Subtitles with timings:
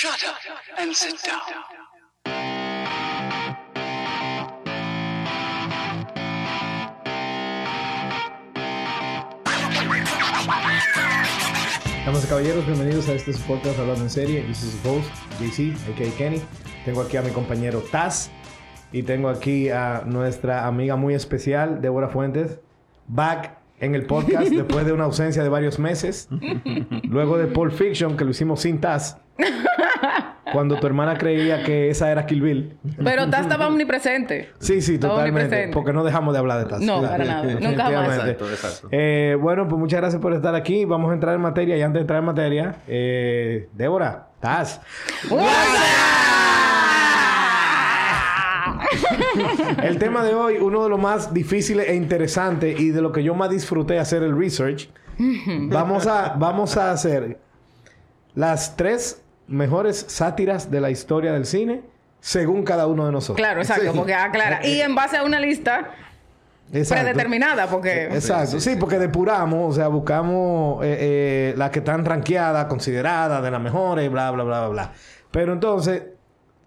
[0.00, 0.36] Shut up
[0.78, 1.40] and sit down.
[12.06, 14.42] Damas y caballeros, bienvenidos a este podcast Hablando en Serie.
[14.48, 16.16] Yo soy su host, JC, a.k.a.
[16.16, 16.40] Kenny.
[16.86, 18.30] Tengo aquí a mi compañero Taz.
[18.92, 22.58] Y tengo aquí a nuestra amiga muy especial, Débora Fuentes.
[23.06, 26.26] Back en el podcast después de una ausencia de varios meses.
[27.02, 29.18] Luego de Pulp Fiction, que lo hicimos sin Taz.
[30.52, 32.78] Cuando tu hermana creía que esa era Kill Bill.
[33.02, 34.50] Pero Taz estaba omnipresente.
[34.58, 35.30] Sí, sí, totalmente.
[35.30, 35.74] omnipresente.
[35.74, 36.80] Porque no dejamos de hablar de Taz.
[36.80, 37.42] No, para nada.
[37.44, 38.24] Nunca jamás.
[38.24, 38.30] Definitivamente.
[38.30, 38.88] Exacto, exacto.
[38.90, 40.84] Eh, bueno, pues muchas gracias por estar aquí.
[40.84, 41.76] Vamos a entrar en materia.
[41.76, 44.80] Y antes de entrar en materia, eh, Débora, Taz.
[49.82, 53.22] El tema de hoy, uno de los más difíciles e interesantes y de lo que
[53.22, 54.90] yo más disfruté hacer el research.
[55.68, 57.38] vamos, a, vamos a hacer
[58.34, 61.82] las tres mejores sátiras de la historia del cine
[62.20, 63.36] según cada uno de nosotros.
[63.36, 63.98] Claro, exacto, Sí.
[63.98, 64.64] porque aclara.
[64.66, 65.90] Y en base a una lista
[66.72, 67.02] Exacto.
[67.04, 72.66] predeterminada, porque Exacto, sí, porque depuramos, o sea, buscamos eh, eh, las que están ranqueadas,
[72.66, 74.92] consideradas de las mejores, bla, bla, bla, bla, bla.
[75.30, 76.02] Pero entonces,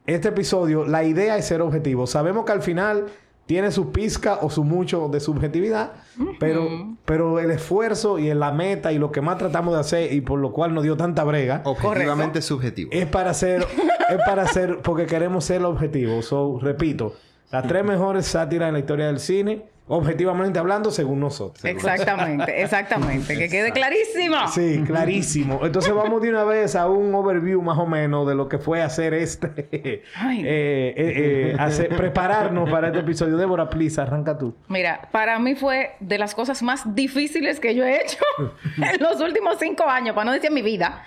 [0.06, 2.06] este episodio, la idea es ser objetivo.
[2.08, 3.06] Sabemos que al final
[3.46, 5.92] tiene su pizca o su mucho de subjetividad,
[6.40, 10.22] pero, pero el esfuerzo y la meta y lo que más tratamos de hacer y
[10.22, 12.90] por lo cual nos dio tanta brega Objetivamente subjetivo.
[12.94, 13.66] es para ser,
[14.10, 16.26] es para ser, porque queremos ser objetivos.
[16.26, 17.16] So, repito,
[17.52, 21.64] las tres mejores sátiras en la historia del cine, objetivamente hablando, según nosotros.
[21.66, 24.48] exactamente, exactamente, que quede clarísimo.
[24.48, 25.60] Sí, clarísimo.
[25.66, 28.82] Entonces vamos de una vez a un overview más o menos de lo que fue
[28.82, 30.40] hacer este, Ay.
[30.42, 33.36] eh, eh, eh, hacer- prepararnos para este episodio.
[33.38, 34.56] Débora, please, arranca tú.
[34.70, 38.18] Mira, para mí fue de las cosas más difíciles que yo he hecho
[38.78, 41.04] en los últimos cinco años, para no decir mi vida,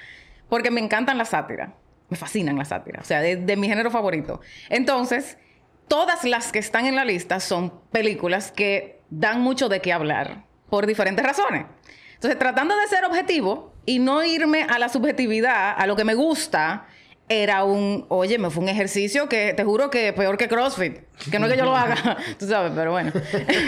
[0.49, 1.71] porque me encantan las sátiras.
[2.09, 4.41] Me fascinan las sátiras, o sea, de, de mi género favorito.
[4.71, 5.39] Entonces,
[5.89, 10.45] todas las que están en la lista son películas que dan mucho de qué hablar
[10.69, 11.67] por diferentes razones.
[12.15, 16.15] Entonces, tratando de ser objetivo y no irme a la subjetividad, a lo que me
[16.15, 16.87] gusta,
[17.29, 20.99] era un, oye, me fue un ejercicio que te juro que peor que CrossFit.
[21.31, 23.13] Que no es que yo lo haga, tú sabes, pero bueno.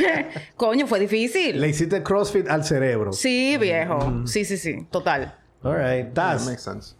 [0.56, 1.60] Coño, fue difícil.
[1.60, 3.12] Le hiciste CrossFit al cerebro.
[3.12, 4.26] Sí, viejo.
[4.26, 4.86] Sí, sí, sí.
[4.90, 5.34] Total.
[5.62, 6.12] All right.
[6.14, 6.94] That makes sense.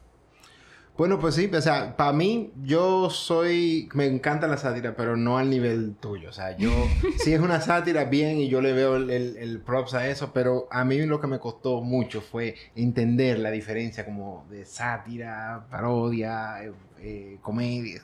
[0.99, 5.39] Bueno, pues sí, o sea, para mí, yo soy, me encanta la sátira, pero no
[5.39, 6.29] al nivel tuyo.
[6.29, 6.71] O sea, yo,
[7.19, 10.33] sí es una sátira, bien, y yo le veo el, el- el props a eso,
[10.35, 15.69] pero a mí lo que me costó mucho fue entender la diferencia como de sátira,
[15.71, 18.03] parodia, eh, eh, comedia.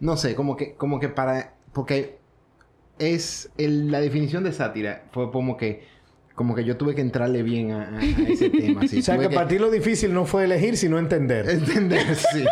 [0.00, 2.16] No sé, como que, como que para, porque
[2.98, 5.86] es el- la definición de sátira fue como que,
[6.42, 8.80] como que yo tuve que entrarle bien a, a- a ese tema.
[8.84, 11.48] O sea, Tuve que para ti lo difícil no fue elegir, sino entender.
[11.48, 12.44] Entender, sí.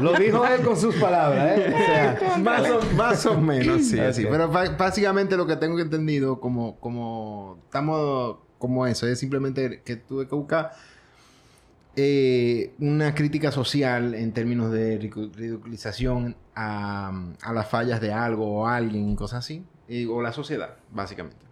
[0.00, 1.72] Lo dijo él con sus palabras, ¿eh?
[1.72, 4.24] O sea, más, o, más o menos, sí, así.
[4.28, 10.26] Pero básicamente lo que tengo entendido como, como, estamos como eso, es simplemente que tuve
[10.26, 10.72] que buscar
[11.96, 17.12] eh, una crítica social en términos de ridicu- ridiculización a,
[17.42, 19.64] a las fallas de algo o alguien y cosas así,
[20.10, 21.47] o la sociedad, básicamente.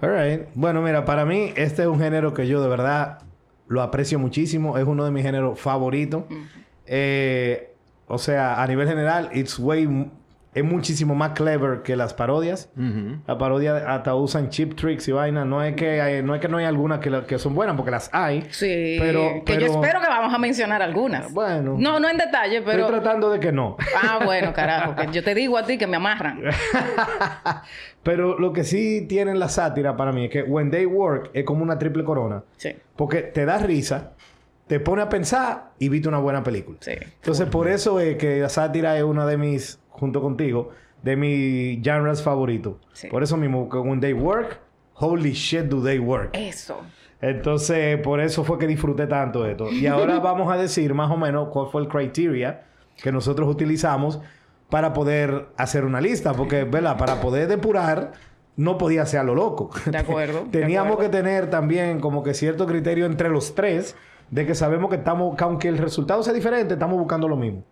[0.00, 0.48] All right.
[0.54, 3.22] Bueno, mira, para mí este es un género que yo de verdad
[3.66, 4.78] lo aprecio muchísimo.
[4.78, 6.24] Es uno de mis géneros favoritos.
[6.86, 7.74] Eh,
[8.06, 10.10] o sea, a nivel general, it's way...
[10.58, 12.70] Es muchísimo más clever que las parodias.
[13.26, 15.46] La parodia hasta usan chip tricks y vainas.
[15.46, 17.76] No es que hay, no es que no hay algunas que, la- que son buenas,
[17.76, 18.42] porque las hay.
[18.50, 18.96] Sí.
[18.98, 21.32] Pero, que pero- yo espero que vamos a mencionar algunas.
[21.32, 21.76] Bueno.
[21.78, 22.86] No, no en detalle, pero.
[22.86, 23.76] Estoy tratando de que no.
[24.02, 24.94] Ah, bueno, carajo.
[24.96, 26.40] Que yo te digo a ti que me amarran.
[28.02, 31.44] Pero lo que sí tienen la sátira para mí es que When They Work es
[31.44, 32.42] como una triple corona.
[32.56, 32.74] Sí.
[32.96, 34.12] Porque te da risa,
[34.66, 36.78] te pone a pensar y viste una buena película.
[36.80, 36.92] Sí.
[37.00, 40.70] Entonces, por eso es que la sátira es una de mis, junto contigo,
[41.02, 42.74] de mis genres favoritos.
[42.92, 43.08] Sí.
[43.08, 44.58] Por eso mismo, When They Work,
[44.94, 46.30] holy shit do they work.
[46.32, 46.80] Eso.
[47.20, 49.70] Entonces, por eso fue que disfruté tanto de esto.
[49.70, 52.64] Y ahora vamos a decir más o menos cuál fue el criteria
[52.96, 54.20] que nosotros utilizamos
[54.70, 56.32] para poder hacer una lista.
[56.34, 56.96] Porque, ¿verdad?
[56.96, 58.12] Para poder depurar,
[58.56, 59.70] no podía ser a lo loco.
[59.86, 61.10] De acuerdo, de Teníamos acuerdo.
[61.10, 63.96] que tener también como que cierto criterio entre los tres
[64.30, 67.64] de que sabemos que estamos, que aunque el resultado sea diferente, estamos buscando lo mismo.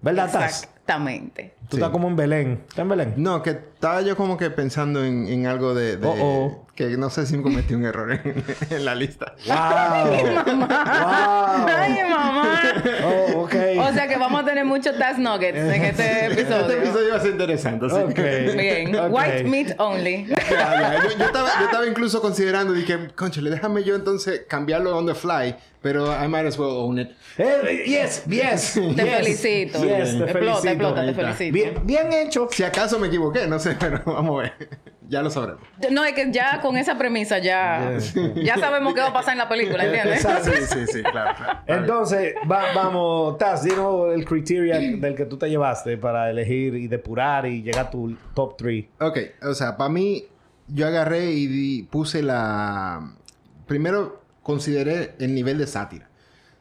[0.00, 0.68] ¿Verdad, Taz?
[0.86, 1.54] Exactamente.
[1.70, 1.76] Tú Sí.
[1.78, 2.60] estás como en Belén.
[2.68, 3.14] ¿Estás en Belén?
[3.16, 5.96] No, que estaba yo como que pensando en, en algo de...
[5.96, 6.60] de- Oh, oh.
[6.74, 9.34] Que no sé si cometí un error en, en la lista.
[9.46, 9.54] ¡Wow!
[10.44, 11.66] ¡Wow!
[11.68, 12.60] Ay, mamá.
[13.04, 13.54] Oh, ok.
[13.78, 16.66] O sea que vamos a tener muchos Taz Nuggets en este episodio.
[16.66, 17.86] Este episodio va a ser interesante.
[17.86, 18.12] así Ok.
[18.14, 18.96] que- Bien.
[18.96, 19.12] Ok.
[19.12, 20.26] White meat only.
[20.26, 20.98] Ya, ya.
[21.04, 25.14] Yo, yo estaba, yo estaba incluso considerando, dije, conchale, déjame yo entonces cambiarlo on the
[25.14, 27.10] fly, pero I might as well own it.
[27.38, 28.72] Eh, yes, yes.
[28.74, 29.84] Te yes, felicito.
[29.84, 30.26] Yes, te felicito.
[30.26, 31.52] explota, Te felicito.
[31.52, 32.48] Bien, bien hecho.
[32.50, 34.68] Si acaso me equivoqué, no sé, pero vamos a ver.
[35.06, 35.60] Ya lo sabremos.
[35.90, 37.98] No, es que ya con esa premisa ya,
[38.36, 40.24] ya sabemos qué va a pasar en la película, ¿entiendes?
[40.24, 40.50] Exacto.
[40.50, 41.36] Sí, sí, sí, claro.
[41.36, 41.58] claro.
[41.66, 46.88] Entonces, va- vamos, Taz, dinos el criteria del que tú te llevaste para elegir y
[46.88, 48.84] depurar y llegar a tu top 3.
[49.00, 50.24] Ok, o sea, para mí,
[50.68, 53.12] yo agarré y di- puse la...
[53.66, 56.08] Primero, consideré el nivel de sátira.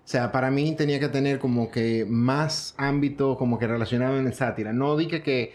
[0.04, 4.28] O sea, para mí tenía que tener como que más ámbito como que relacionado en
[4.28, 4.74] el sátira.
[4.74, 5.54] No dije que,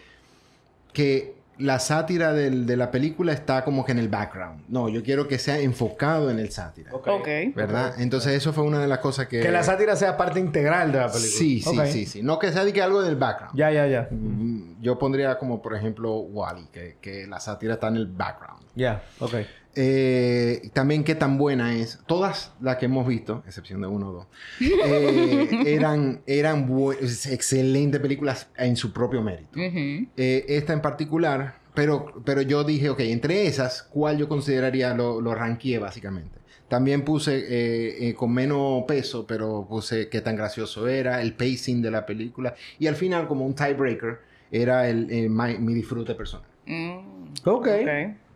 [0.93, 4.63] que la sátira del- de la película está como que en el background.
[4.69, 6.91] No, yo quiero que sea enfocado en el sátira.
[6.93, 7.27] Ok.
[7.53, 7.95] ¿Verdad?
[7.99, 9.41] Entonces eso fue una de las cosas que...
[9.41, 11.37] Que la sátira sea parte integral de la película.
[11.37, 12.23] Sí, sí, sí, sí.
[12.23, 13.55] No que sea de que algo del background.
[13.57, 14.07] Ya, ya, ya.
[14.09, 18.63] Mm, Yo pondría como, por ejemplo, Wally, que, que la sátira está en el background.
[18.75, 19.33] Ya, ok.
[19.81, 21.99] Eh, también qué tan buena es.
[22.05, 24.27] Todas las que hemos visto, excepción de uno o dos,
[24.59, 26.67] eh, eran, eran
[27.01, 29.57] excelentes películas en su propio mérito.
[29.57, 35.21] Eh, esta en particular, pero, pero yo dije, ok, entre esas, ¿cuál yo consideraría lo,
[35.21, 36.37] lo ranqueé básicamente?
[36.67, 41.81] También puse eh, eh, con menos peso, pero puse qué tan gracioso era, el pacing
[41.81, 42.53] de la película.
[42.79, 44.19] Y al final, como un tiebreaker,
[44.51, 46.45] era el, my- mi disfrute personal.
[46.65, 47.67] Mm, Ok.
[47.67, 47.89] ok.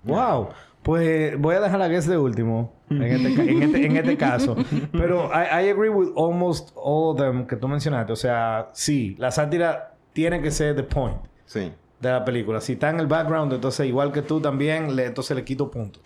[0.06, 0.50] Wow.
[0.84, 4.56] Pues voy a dejar a Guess de último en este, en este- en este caso.
[4.92, 8.12] Pero I, I agree with almost all of them que tú mencionaste.
[8.14, 11.72] O sea, sí, la sátira tiene que ser the point Sí.
[12.02, 12.60] de la película.
[12.62, 16.04] Si está en el background, entonces igual que tú también, le, entonces le quito puntos.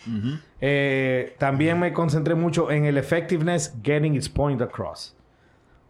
[0.60, 5.14] Eh, también me concentré mucho en el effectiveness getting its point across.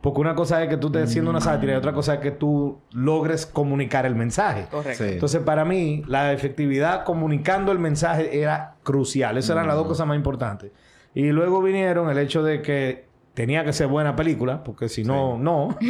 [0.00, 2.30] Porque una cosa es que tú estés haciendo una sátira y otra cosa es que
[2.30, 4.66] tú logres comunicar el mensaje.
[4.70, 5.04] Correcto.
[5.04, 5.10] Sí.
[5.14, 9.36] Entonces, para mí, la efectividad comunicando el mensaje era crucial.
[9.38, 10.70] Esas eran las dos cosas más importantes.
[11.14, 15.38] Y luego vinieron el hecho de que tenía que ser buena película, porque si no,
[15.38, 15.76] no.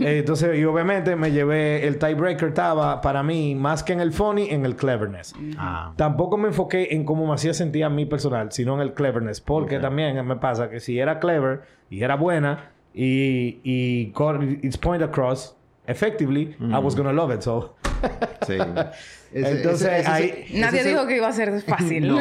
[0.00, 4.12] Eh, Entonces, y obviamente me llevé el tiebreaker, estaba para mí más que en el
[4.12, 5.34] funny, en el cleverness.
[5.58, 5.92] Ah.
[5.96, 9.42] Tampoco me enfoqué en cómo me hacía sentir a mí personal, sino en el cleverness.
[9.42, 14.76] Porque también me pasa que si era clever y era buena y, y got its
[14.76, 15.54] point across
[15.86, 17.42] effectively, I was gonna love it.
[17.42, 17.74] So,
[18.46, 18.54] Sí.
[19.32, 22.08] Ese- Entonces, ese- ese- ahí- Nadie ese- dijo que iba a ser fácil.
[22.08, 22.20] No, no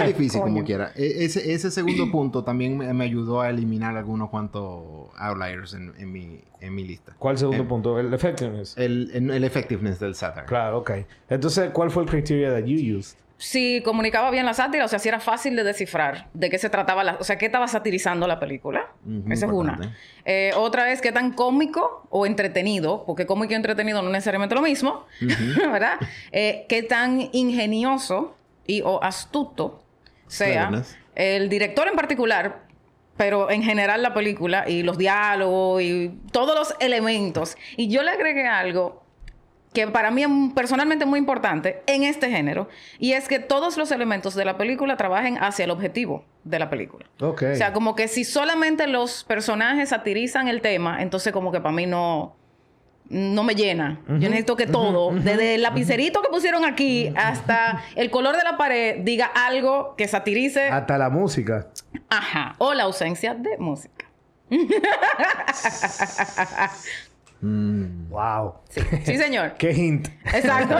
[0.00, 0.92] es difícil como quiera.
[0.94, 5.94] E- Ese, ese segundo punto también me, me ayudó a eliminar algunos cuantos outliers en,
[5.98, 7.14] en mi, en mi lista.
[7.18, 7.98] ¿cuál segundo Eh, punto?
[7.98, 8.76] El effectiveness.
[8.78, 10.46] El, el, el effectiveness del satire.
[10.46, 10.90] Claro, ok.
[11.28, 13.16] Entonces, ¿cuál fue el criteria that you used?
[13.38, 16.68] Si comunicaba bien la sátira, o sea, si era fácil de descifrar de qué se
[16.68, 18.88] trataba, la, o sea, qué estaba satirizando la película.
[19.30, 19.94] Esa es una.
[20.24, 24.56] Eh, otra es qué tan cómico o entretenido, porque cómico y entretenido no es necesariamente
[24.56, 25.06] lo mismo,
[25.70, 25.98] ¿verdad?
[26.32, 28.36] Eh, qué tan ingenioso
[28.66, 29.84] y o astuto
[30.26, 30.70] sea
[31.14, 32.64] el director en particular,
[33.16, 37.56] pero en general la película y los diálogos y todos los elementos.
[37.76, 39.07] Y yo le agregué algo
[39.78, 43.92] que para mí es personalmente muy importante en este género, y es que todos los
[43.92, 47.06] elementos de la película trabajen hacia el objetivo de la película.
[47.20, 47.44] Ok.
[47.52, 51.72] O sea, como que si solamente los personajes satirizan el tema, entonces como que para
[51.72, 52.34] mí no,
[53.08, 54.00] no me llena.
[54.08, 58.56] Yo necesito que todo, desde el lapicerito que pusieron aquí hasta el color de la
[58.56, 61.68] pared, diga algo que satirice, Hasta la música.
[62.08, 64.06] ajá, o la ausencia de música.
[67.40, 68.54] Wow.
[68.68, 69.52] Sí, sí señor.
[69.58, 70.08] Qué hint.
[70.24, 70.74] Exacto.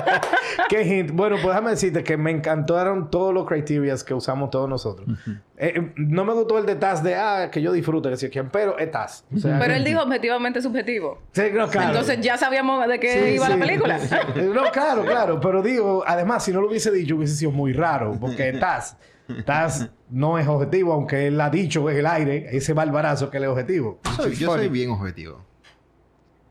[0.68, 1.10] Qué hint.
[1.12, 5.08] Bueno, pues déjame decirte que me encantaron todos los criterias que usamos todos nosotros.
[5.56, 8.28] Eh, eh, no me gustó el de Taz de, ah, que yo disfruto, que si
[8.28, 9.24] quién, pero es.
[9.34, 11.22] O sea, Pero él dijo objetivamente subjetivo.
[11.32, 11.88] Sí, no, claro.
[11.90, 13.52] Entonces ya sabíamos de qué Sí, iba sí.
[13.52, 13.98] la película.
[14.54, 15.40] No, claro, claro.
[15.40, 18.16] Pero digo, además, si no lo hubiese dicho, hubiese sido muy raro.
[18.20, 18.96] Porque Taz,
[19.44, 23.44] Taz no es objetivo, aunque él ha dicho en el aire, ese barbarazo que él
[23.44, 24.00] es objetivo.
[24.16, 24.64] Soy- yo Funny.
[24.64, 25.44] soy bien objetivo.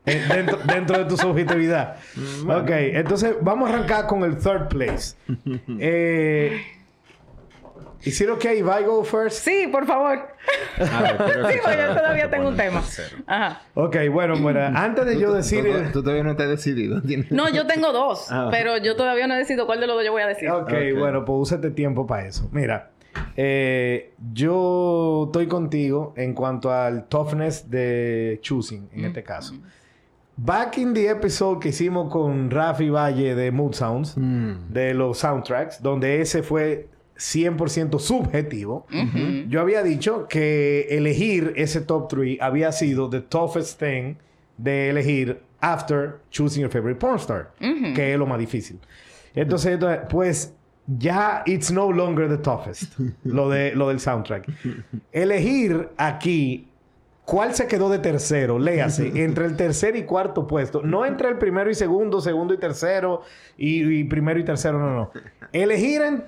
[0.06, 1.96] Eh, dentro, dentro de tu subjetividad.
[2.46, 5.16] Ok, entonces vamos a arrancar con el third place.
[5.80, 6.60] Eh,
[8.02, 9.42] ¿Is it okay if I go first?
[9.46, 10.18] Sí, por favor.
[10.78, 11.16] A ver,
[11.50, 12.82] Sí, yo todavía te tengo un tema.
[13.26, 13.62] Ajá.
[13.72, 15.64] Ok, bueno, bueno, antes de yo decir...
[15.90, 17.00] tú, todavía no estás decidido.
[17.30, 18.48] No, yo tengo dos, Ah.
[18.50, 20.50] pero yo todavía no he decidido cuál de los dos yo voy a decir.
[20.50, 20.98] Ok, Ok.
[20.98, 22.46] bueno, pues úsate tiempo para eso.
[22.52, 22.90] Mira,
[23.38, 29.54] eh, yo estoy contigo en cuanto al toughness de choosing, en este caso.
[30.36, 34.72] Back in the episode que hicimos con Rafi Valle de Mood Sounds, Mm.
[34.72, 38.86] de los soundtracks, donde ese fue 100% subjetivo,
[39.48, 44.16] yo había dicho que elegir ese top 3 había sido the toughest thing
[44.58, 47.52] de elegir after choosing your favorite porn star,
[47.94, 48.80] que es lo más difícil.
[49.36, 50.52] Entonces, entonces, pues
[50.98, 52.98] ya it's no longer the toughest.
[53.22, 54.46] lo, de, lo del soundtrack.
[55.12, 56.66] Elegir aquí
[57.24, 60.82] cuál se quedó de tercero, léase, entre el tercer y cuarto puesto.
[60.82, 63.22] No entre el primero y segundo, segundo y tercero,
[63.56, 65.10] y, y primero y tercero, no, no.
[65.52, 66.24] Elegir en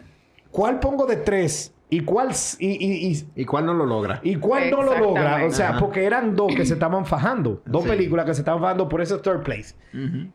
[0.50, 2.30] cuál pongo de tres y cuál...
[2.58, 4.18] Y, y, y, ¿Y cuál no lo logra?
[4.24, 5.44] ¿Y cuál no lo logra?
[5.44, 5.78] O sea, Ajá.
[5.78, 7.62] porque eran dos que se estaban fajando.
[7.64, 7.90] Dos Sí.
[7.90, 9.74] películas que se estaban fajando por ese third place.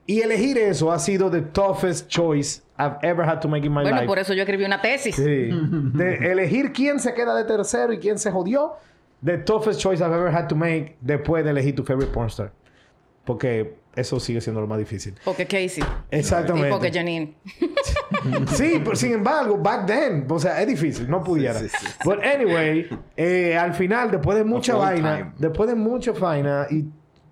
[0.06, 3.82] Y elegir eso ha sido the toughest choice I've ever had to make in my
[3.82, 4.08] Bueno, life.
[4.08, 5.16] por eso yo escribí una tesis.
[5.16, 5.24] Sí.
[5.94, 8.74] De elegir quién se queda de tercero y quién se jodió.
[9.24, 12.52] The toughest choice I've ever had to make después de elegir tu favorite porn star.
[13.24, 15.14] Porque eso sigue siendo lo más difícil.
[15.24, 15.84] Porque Casey.
[16.10, 16.70] Exactamente.
[16.70, 17.36] Y porque Janine.
[18.54, 21.58] Sí, pero sin embargo, back then, o sea, es difícil, no pudiera.
[21.60, 21.94] Sí, sí, sí.
[22.06, 22.88] But anyway,
[23.18, 25.32] eh, al final, después de mucha vaina, time.
[25.40, 26.86] después de mucha vaina, y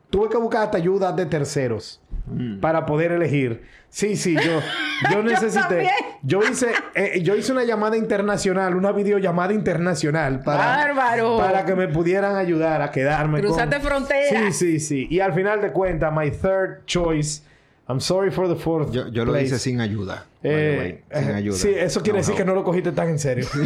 [0.09, 2.01] tuve que buscar hasta ayuda de terceros
[2.31, 2.59] Mm.
[2.59, 3.63] para poder elegir.
[3.89, 4.59] Sí, sí, yo,
[5.11, 5.61] yo necesité.
[5.61, 5.89] también.
[6.21, 11.37] yo hice, eh, yo hice una llamada internacional, una videollamada internacional para, ¡Bárbaro!
[11.37, 13.39] para que me pudieran ayudar a quedarme.
[13.41, 14.29] con- Cruzaste frontera.
[14.29, 15.07] Sí, sí, sí.
[15.09, 17.41] Y al final de cuentas, my third choice.
[17.89, 18.93] I'm sorry for the fourth.
[18.93, 19.47] Yo, yo lo place.
[19.47, 20.25] hice sin ayuda.
[20.43, 21.57] Eh, way, sin eh, ayuda.
[21.57, 23.47] Sí, eso quiere No decir que no lo cogiste tan en serio.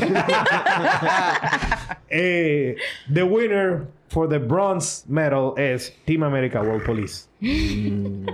[2.15, 2.75] Eh,
[3.11, 7.27] the winner for the bronze medal es Team America World Police.
[7.41, 8.27] Mm.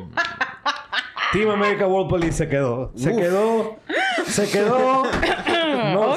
[1.31, 2.91] Team America World Police se quedó.
[2.95, 3.79] Se quedó.
[4.27, 5.03] Se quedó.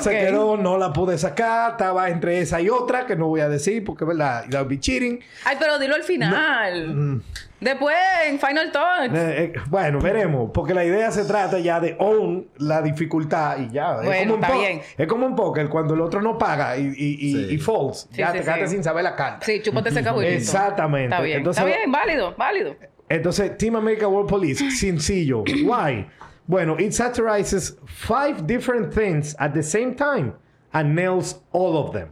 [0.02, 1.72] Se quedó, no la pude sacar.
[1.72, 4.44] Estaba entre esa y otra que no voy a decir porque, ¿verdad?
[4.50, 5.20] That would be cheating.
[5.44, 7.22] Ay, pero dilo al final.
[7.60, 7.94] Después,
[8.26, 9.14] en Final Talk.
[9.14, 13.70] Eh, eh, bueno, veremos, porque la idea se trata ya de own la dificultad y
[13.70, 13.98] ya.
[14.00, 14.80] es, Bueno, como un está bien.
[14.98, 16.88] es como un póker cuando el otro no paga y, y,
[17.20, 17.54] y, Sí.
[17.54, 18.08] y falls.
[18.10, 18.74] Sí, ya sí, te quedaste sí.
[18.74, 19.46] sin saber la carta.
[19.46, 20.34] Sí, chúpate ese cajuelito.
[20.34, 21.04] Exactamente.
[21.14, 21.38] Está bien.
[21.38, 22.74] Entonces- Está bien, válido, válido.
[23.08, 25.44] Entonces, Team America World Police, sencillo.
[25.64, 26.06] Why?
[26.46, 30.34] Bueno, it satirizes five different things at the same time
[30.72, 32.08] and nails all of them.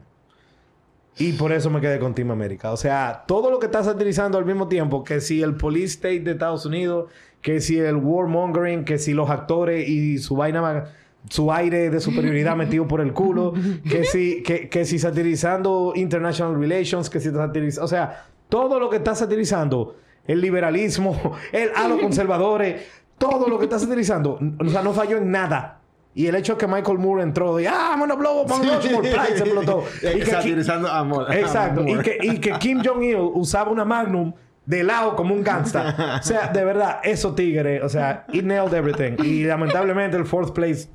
[1.19, 2.73] Y por eso me quedé con Team América.
[2.73, 6.21] O sea, todo lo que está satirizando al mismo tiempo, que si el police state
[6.21, 7.11] de Estados Unidos,
[7.43, 10.87] que si el warmongering, que si los actores y su vaina,
[11.29, 13.53] su aire de superioridad metido por el culo,
[13.89, 18.89] que si, que, que si satirizando international relations, que si satiriza, o sea, todo lo
[18.89, 19.97] que está satirizando,
[20.27, 22.83] el liberalismo, el, a los conservadores,
[23.21, 25.77] todo lo que está satirizando, o sea, no falló en nada.
[26.15, 29.11] Y el hecho de que Michael Moore entró y ¡Ah, Mount Rushmore!
[29.13, 29.33] ¡Play!
[29.37, 29.85] Se explotó.
[30.03, 31.33] Y que- Satirizando amor.
[31.33, 31.85] Exacto.
[31.87, 32.03] Y amor.
[32.03, 34.33] que, y que Kim Jong-il usaba una Magnum
[34.67, 36.19] de lado como un gangsta.
[36.21, 39.23] O sea, de verdad, esos tigres, o sea, it nailed everything.
[39.25, 40.89] Y lamentablemente el fourth place,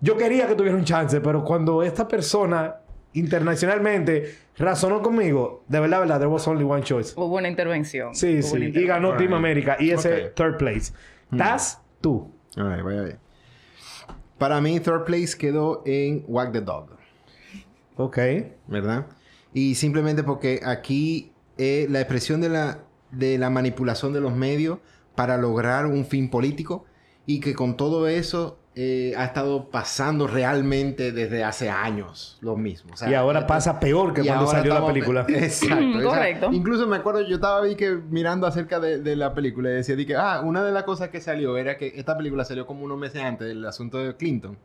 [0.00, 2.76] yo quería que tuviera un chance, pero cuando esta persona
[3.14, 7.12] internacionalmente razonó conmigo, de verdad, verdad, there was only one choice.
[7.16, 8.14] Hubo una intervención.
[8.14, 8.72] Sí, Hubo sí.
[8.74, 9.32] Y ganó Team Right.
[9.36, 9.76] América.
[9.80, 10.34] Y ese Ok.
[10.34, 10.92] third place.
[11.32, 12.30] ¿Estás tú?
[12.56, 13.18] A ver, voy a ver.
[14.38, 16.90] Para mí, third place quedó en Wag the Dog.
[17.96, 18.18] Ok.
[18.68, 19.06] ¿verdad?
[19.54, 24.78] Y simplemente porque aquí eh, la expresión de la, de la manipulación de los medios
[25.14, 26.84] para lograr un fin político
[27.26, 32.94] y que con todo eso eh, ha estado pasando realmente desde hace años lo mismo.
[32.94, 35.26] O sea, Y ahora pasa peor que cuando salió la película.
[35.28, 35.84] Exacto.
[35.84, 36.48] o sea, Correcto.
[36.52, 39.94] incluso me acuerdo, yo estaba ahí que mirando acerca de, de la película y decía
[39.96, 42.84] di que, ah, una de las cosas que salió era que esta película salió como
[42.84, 44.56] unos meses antes del asunto de Clinton.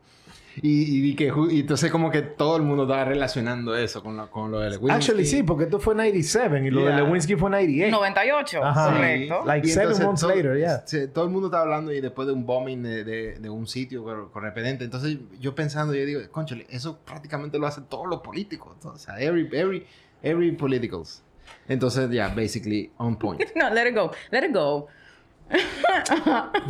[0.62, 4.30] Y, y que, y entonces como que todo el mundo estaba relacionando eso con, lo-
[4.30, 4.90] con lo de Lewinsky.
[4.94, 6.90] Actually, sí, porque esto fue 97 y lo Yeah.
[6.96, 7.96] de Lewinsky fue 98.
[7.96, 8.64] 98.
[8.64, 8.92] Ajá.
[8.92, 9.42] Correcto.
[9.46, 10.82] Like Y seven entonces months todo, later, yeah.
[10.86, 13.66] se- todo el mundo estaba hablando y después de un bombing de, de- de un
[13.66, 14.84] sitio con, con repelente.
[14.84, 18.76] Entonces yo pensando, yo digo, conchale, eso prácticamente lo hacen todos los políticos.
[18.84, 19.86] O sea, every, every,
[20.22, 21.22] every politicals.
[21.66, 23.40] Entonces, ya, basically on point.
[23.56, 24.10] No, let it go.
[24.30, 24.86] Let it go.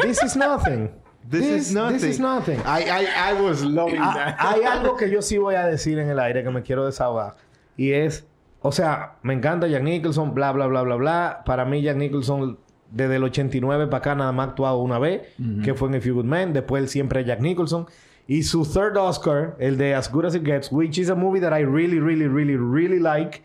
[0.03, 0.91] This is nothing.
[1.31, 1.95] This, is nothing.
[1.99, 2.59] This is nothing.
[2.65, 4.37] I, I, I was loving Ah, that.
[4.39, 7.37] hay algo que yo sí voy a decir en el aire que me quiero desahogar.
[7.77, 8.27] Y es,
[8.61, 11.43] o sea, me encanta Jack Nicholson, bla, bla, bla, bla, bla.
[11.45, 12.59] Para mí, Jack Nicholson,
[12.91, 15.23] desde el 89 para acá, nada más ha actuado una vez,
[15.63, 16.53] que fue en A Few Good Men.
[16.53, 17.87] Después, él siempre Jack Nicholson.
[18.27, 21.41] Y su third Oscar, el de As Good as It Gets, which is a movie
[21.41, 23.43] that I really, really, really, really like.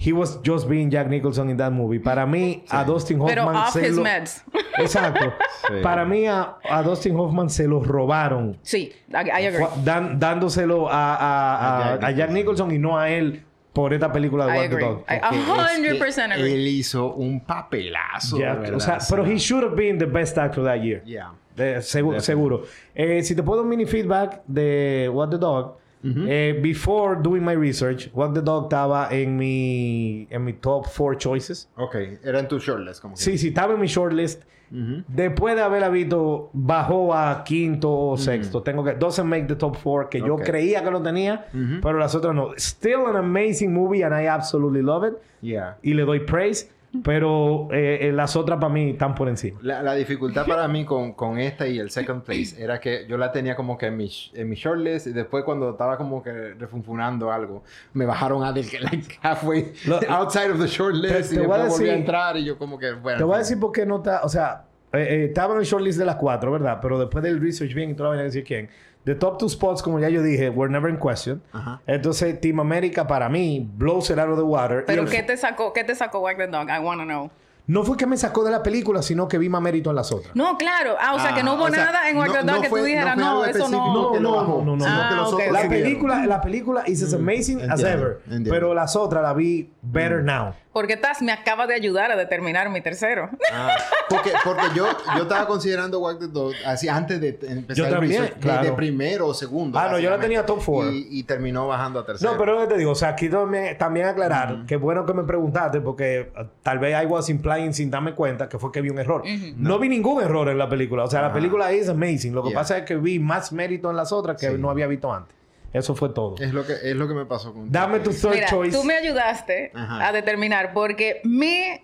[0.00, 1.98] He was just being Jack Nicholson in that movie.
[1.98, 4.44] Para mí, a Dustin Hoffman Pero off se his lo- meds.
[4.78, 5.32] Exacto.
[5.66, 5.82] Sí.
[5.82, 8.56] Para mí, a, a Dustin Hoffman se lo robaron.
[8.62, 9.66] Sí, I, I agree.
[9.84, 13.92] Dan- dándoselo a, a- a- A Jack a Jack Nicholson y no a él por
[13.92, 14.84] esta película de I What the agree.
[14.84, 14.98] Dog.
[15.08, 16.54] I- a Porque hundred es percent que agree.
[16.54, 18.38] Él hizo un papelazo.
[18.38, 18.74] Yeah, verdad.
[18.76, 21.02] o sea, pero he should have been the best actor that year.
[21.04, 21.32] Yeah.
[21.56, 22.20] De- segu- Definitely.
[22.20, 22.62] seguro.
[22.94, 27.54] Eh, si te puedo un mini feedback de What the Dog, Eh, before doing my
[27.54, 31.68] research, Walk the Dog estaba en mi, en mi top four choices.
[31.76, 33.20] Ok, era en tu shortlist como que.
[33.20, 34.44] Sí, sí, estaba en mi shortlist.
[34.70, 38.62] Después de haberla visto, bajó a quinto o sexto.
[38.62, 38.92] Tengo que...
[38.92, 41.46] Doesn't make the top four, que yo creía que lo tenía,
[41.82, 42.52] pero las otras no.
[42.58, 45.14] Still an amazing movie and I absolutely love it.
[45.40, 45.78] Yeah.
[45.82, 46.70] Y le doy praise,
[47.04, 49.58] pero eh, eh, las otras para mí están por encima.
[49.62, 53.16] La, la dificultad para mí con, con esta y el second place era que yo
[53.18, 56.54] la tenía como que en mi, en mi shortlist y después cuando estaba como que
[56.54, 61.34] refunfunando algo, me bajaron a del que like halfway Lo- outside of the shortlist Te-
[61.34, 63.18] y te voy a después volví a decir- entrar y yo como que bueno.
[63.18, 64.22] Te voy a decir por qué no está...
[64.24, 66.78] O sea, eh, eh, estaba en el shortlist de las cuatro, ¿verdad?
[66.80, 68.70] Pero después del research bien y toda la vaina, decir quién.
[69.08, 71.40] The top two spots, como ya yo dije, were never in question.
[71.50, 71.80] Ajá.
[71.86, 74.84] Entonces, Team America para mí blows it out of the water.
[74.86, 75.72] Pero ¿qué te sacó?
[75.72, 76.68] ¿Qué te sacó Wag the Dog?
[76.68, 77.30] I wanna know.
[77.66, 80.10] No fue que me sacó de la película, sino que vi más mérito en las
[80.10, 80.34] otras.
[80.36, 80.96] No, claro.
[81.00, 82.62] Ah, o sea, que no Ah, hubo sea, nada en Wag the no- Dog no
[82.62, 83.92] que fue- tú dijeras, no eso no.
[83.92, 84.84] No, no, no, no.
[84.86, 88.20] Ah, La película, la película is as amazing as Entiendo, ever.
[88.26, 88.50] entiendo.
[88.50, 90.52] Pero las otras la vi better now.
[90.72, 93.30] Porque Taz me acaba de ayudar a determinar mi tercero.
[93.52, 93.74] Ah,
[94.08, 97.90] porque, porque yo, yo estaba considerando Walk the Dog así antes de empezar Yo el
[97.92, 98.64] también, research, de- claro.
[98.64, 99.78] de primero o segundo.
[99.78, 100.92] Ah, no, yo la tenía top four.
[100.92, 102.32] Y, y terminó bajando a tercero.
[102.32, 105.14] No, pero lo que te digo, o sea, aquí también, también aclarar, que bueno que
[105.14, 108.80] me preguntaste, porque uh, tal vez I was implying sin darme cuenta que fue que
[108.82, 109.22] vi un error.
[109.56, 111.04] No vi ningún error en la película.
[111.04, 112.34] O sea, la película es amazing.
[112.34, 112.58] Lo que Yeah.
[112.58, 114.56] pasa es que vi más mérito en las otras que Sí.
[114.58, 115.36] no había visto antes.
[115.72, 116.36] Eso fue todo.
[116.40, 118.76] Es lo que, es lo que me pasó con Dame tu third Mira, choice.
[118.76, 120.08] tú me ayudaste Ajá.
[120.08, 121.80] a determinar porque mi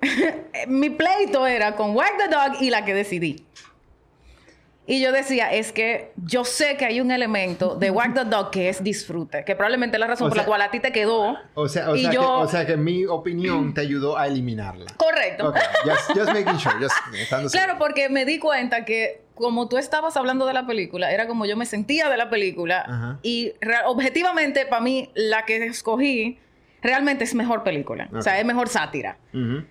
[0.68, 3.44] mi pleito era con Wag the Dog y la que decidí.
[4.90, 8.50] Y yo decía, es que yo sé que hay un elemento de Wag the Dog
[8.50, 10.80] que es disfrute, que probablemente es la razón O por sea- la cual a ti
[10.80, 11.36] te quedó.
[11.54, 14.26] O sea, o, y sea yo- que, o sea que mi opinión te ayudó a
[14.26, 14.86] eliminarla.
[14.96, 15.52] Correcto.
[15.84, 16.76] Just, just making sure.
[16.80, 21.26] Just Claro, porque me di cuenta que como tú estabas hablando de la película, era
[21.26, 23.18] como yo me sentía de la película Ajá.
[23.22, 23.52] y
[23.86, 26.38] objetivamente para mí la que escogí
[26.82, 29.18] realmente es mejor película, o sea, es mejor sátira.
[29.32, 29.64] Ujú.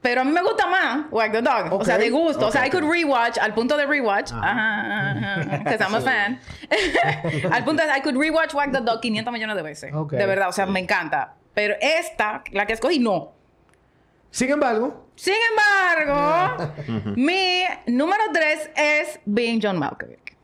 [0.00, 1.72] Pero a mí me gusta más Wag the Dog.
[1.72, 2.46] O sea, de gusto.
[2.46, 4.30] o sea, I could rewatch al punto de rewatch.
[4.32, 5.40] Ajá.
[5.58, 6.40] Because I'm a fan.
[7.50, 9.92] al punto de I could rewatch Wag the Dog 500 millones de veces.
[9.92, 11.34] De verdad, o sea, me encanta.
[11.52, 13.32] Pero esta, la que escogí, no.
[14.38, 16.72] Sin embargo, Sin embargo,
[17.16, 20.36] mi número 3 es Being John Malkovich.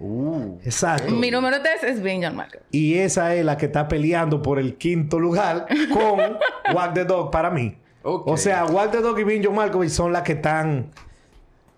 [0.00, 0.58] Uh.
[0.64, 1.12] exacto.
[1.12, 2.66] Mi número 3 es Being John Malkovich.
[2.72, 6.18] Y esa es la que está peleando por el quinto lugar con
[6.74, 7.78] Walk the Dog para mí.
[8.02, 10.90] O sea, Walk the Dog y Vin John Malkovich son las que están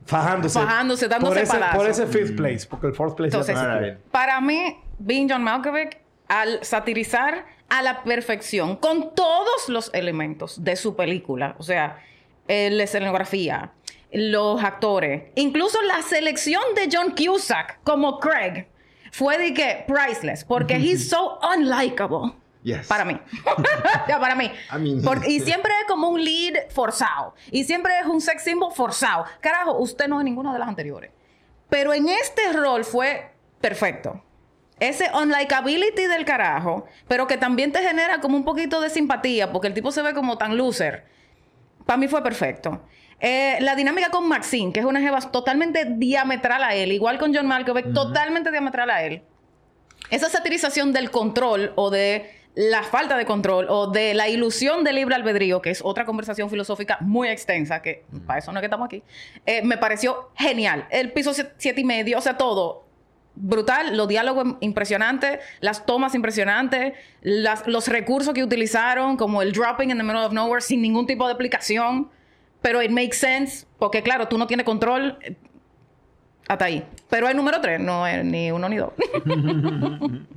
[0.07, 0.59] fajándose.
[0.59, 3.75] Fajándose, dándose por ese, por ese fifth place, porque el fourth place Entonces, ya está
[3.75, 3.99] Alright.
[4.11, 10.77] para mí, Being John Malkovich, al satirizar a la perfección, con todos los elementos de
[10.77, 11.99] su película, o sea,
[12.47, 13.73] eh, la escenografía,
[14.13, 18.67] los actores, incluso la selección de John Cusack como Craig,
[19.11, 22.35] fue de que priceless, porque he's so unlikable.
[22.63, 22.87] Yes.
[22.87, 23.19] Para mí.
[24.09, 24.53] ya, para mí.
[24.71, 27.35] I mean- Porque- y siempre es como un lead forzado.
[27.51, 29.25] Y siempre es un sex symbol forzado.
[29.41, 31.11] Carajo, usted no es ninguna de las anteriores.
[31.71, 34.23] Pero en este rol fue perfecto.
[34.83, 39.69] Ese unlikability del carajo, pero que también te genera como un poquito de simpatía, porque
[39.69, 41.05] el tipo se ve como tan loser.
[41.87, 42.83] Para mí fue perfecto.
[43.21, 47.33] Eh, la dinámica con Maxine, que es una jeva totalmente diametral a él, igual con
[47.33, 49.23] John Malkovich, totalmente diametral a él.
[50.11, 54.97] Esa satirización del control o de la falta de control o de la ilusión del
[54.97, 58.67] libre albedrío, que es otra conversación filosófica muy extensa, que para eso no es que
[58.67, 59.05] estamos aquí,
[59.47, 60.89] eh, me pareció genial.
[60.91, 62.91] El piso siete y medio, o sea, todo.
[63.35, 66.93] Brutal, los diálogos impresionantes, las tomas impresionantes,
[67.23, 71.07] las- los recursos que utilizaron, como el dropping in the middle of nowhere sin ningún
[71.07, 72.11] tipo de explicación,
[72.61, 75.35] pero it makes sense, porque claro, tú no tienes control, eh,
[76.47, 76.85] hasta ahí.
[77.09, 78.93] Pero el número tres, no es ni uno ni dos.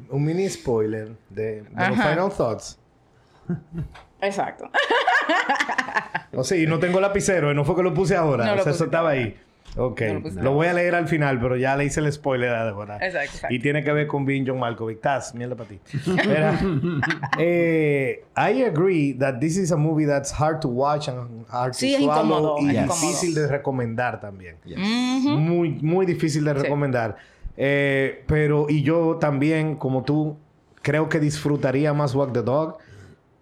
[0.09, 2.09] Un mini spoiler de, de los Ajá.
[2.11, 2.79] Final Thoughts.
[4.21, 4.69] Exacto.
[6.33, 8.45] O sea, y no tengo lapicero, no fue que lo puse ahora.
[8.45, 9.37] No o lo sea, eso estaba ahí.
[9.77, 10.01] Ok.
[10.01, 12.49] No lo lo, pusiste voy a leer al final, pero ya le hice el spoiler
[12.51, 12.95] de ahora.
[12.97, 13.53] Exacto, exacto.
[13.55, 15.01] Y tiene que ver con Vin John Malkovich.
[15.01, 15.79] Taz, mierda para ti.
[16.07, 16.59] Mira,
[17.39, 21.91] eh, I agree that this is a movie that's hard to watch and hard Sí,
[21.91, 23.01] to es swallow incómodo, y es incómodo.
[23.01, 24.55] difícil de recomendar también.
[24.65, 24.77] Yes.
[24.79, 26.61] Muy, muy difícil de Sí.
[26.63, 27.17] recomendar.
[27.57, 30.37] Eh, pero, y yo también, como tú,
[30.81, 32.77] creo que disfrutaría más Walk the Dog.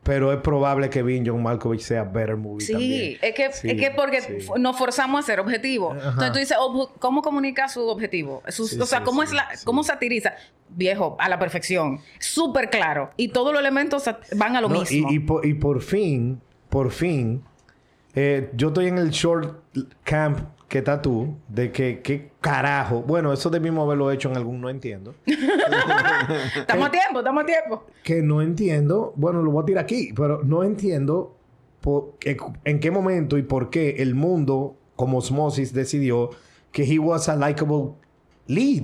[0.03, 3.17] Pero es probable que Vin John Malkovich sea better movie Sí, también.
[3.21, 4.37] es que, Sí, es que porque sí.
[4.59, 5.95] nos forzamos a ser objetivos.
[5.95, 8.43] Entonces tú dices, "Obju- ¿cómo comunica su objetivo?
[8.49, 9.47] Sus- Sí, o sea, ¿cómo, es la.
[9.63, 10.33] ¿cómo satiriza?
[10.69, 11.99] Viejo, a la perfección.
[12.19, 13.11] Súper claro.
[13.15, 14.03] Y todos los elementos
[14.35, 15.09] van a lo No, mismo.
[15.09, 17.43] Y, y por, y por fin, por fin,
[18.15, 19.61] eh, yo estoy en el short
[20.03, 20.39] camp
[20.73, 23.03] que estás tú, de que, qué carajo.
[23.03, 25.13] Bueno, eso de mismo haberlo hecho en algún no entiendo.
[26.57, 27.83] Estamos a tiempo, estamos a tiempo.
[28.03, 31.37] que no entiendo, bueno, lo voy a tirar aquí, pero no entiendo
[31.79, 32.15] por-
[32.65, 36.31] en qué momento y por qué el mundo, como osmosis, decidió
[36.71, 37.91] que he was a likable
[38.47, 38.83] lead.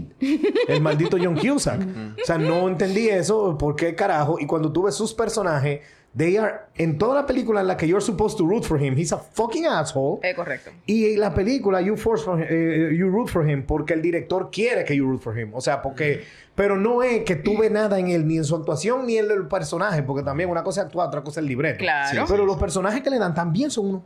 [0.68, 1.82] El maldito John Cusack.
[2.22, 4.38] o sea, no entendí eso, por qué carajo.
[4.40, 5.80] Y cuando tú ves sus personajes,
[6.16, 8.98] they are, en toda la película en la que you're supposed to root for him,
[8.98, 10.20] he's a fucking asshole.
[10.22, 10.72] Es correcto.
[10.86, 14.02] Y en la película, you, force for him- eh, you root for him porque el
[14.02, 15.54] director quiere que you root for him.
[15.54, 16.24] O sea, porque...
[16.56, 19.32] Pero no es que tú ves nada en él, ni en su actuación, ni en
[19.32, 20.04] el personaje.
[20.04, 21.78] Porque también una cosa es actuar, otra cosa es el libreto.
[21.78, 22.26] Claro.
[22.28, 24.02] Pero los personajes que le dan también son unos...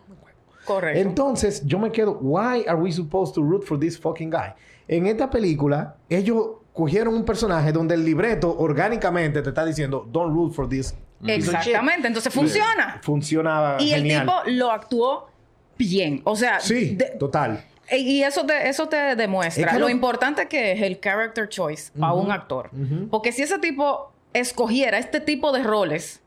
[0.64, 1.00] Correcto.
[1.00, 2.20] Entonces, yo me quedo...
[2.22, 4.54] Why are we supposed to root for this fucking guy?
[4.88, 10.08] En esta película, ellos cogieron un personaje donde el libreto orgánicamente te está diciendo...
[10.12, 10.94] Don't root for this...
[11.22, 11.68] piece of shit".
[11.68, 12.08] Exactamente.
[12.08, 13.00] Entonces funciona.
[13.02, 15.30] Funcionaba Y el tipo lo actuó
[15.78, 16.22] bien.
[16.26, 17.64] O sea, Sí, de- total.
[17.88, 21.48] e- y eso te, eso te demuestra Es que lo importante que es el character
[21.50, 22.70] choice para un actor.
[23.10, 26.22] Porque si ese tipo escogiera este tipo de roles,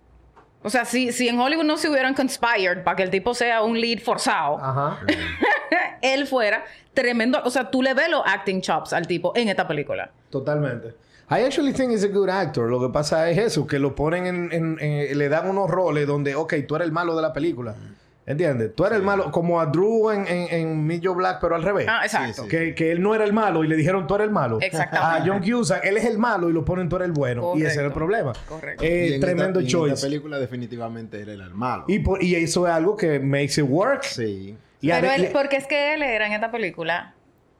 [0.62, 3.62] o sea, si, si en Hollywood no se hubieran conspired para que el tipo sea
[3.62, 4.98] un lead forzado, Ajá.
[6.02, 7.40] él fuera tremendo.
[7.44, 10.10] O sea, tú le ves los acting chops al tipo en esta película.
[10.30, 10.94] Totalmente.
[11.28, 12.68] I actually think he's a good actor.
[12.70, 16.06] Lo que pasa es eso, que lo ponen en, en- en- le dan unos roles
[16.06, 17.74] donde, ok, tú eres el malo de la película.
[18.28, 18.74] ¿Entiendes?
[18.74, 21.86] Tú eres el malo, como a Drew en, en, en Joe Black, pero al revés.
[21.88, 22.42] Ah, exacto.
[22.42, 24.58] Sí, Que, que él no era el malo y le dijeron tú eres el malo.
[24.60, 25.22] Exactamente.
[25.22, 27.52] A John Cusack, él es el malo y lo ponen tú eres el bueno.
[27.56, 28.32] Y ese es el problema.
[28.48, 28.82] Correcto.
[28.84, 29.94] Eh, Y en tremendo esta, y en choice.
[29.94, 31.84] esta película definitivamente él era el malo.
[31.86, 34.02] Y, por- y eso es algo que makes it work.
[34.02, 34.56] Sí.
[34.80, 37.14] Y Pero él, porque es que él era en esta película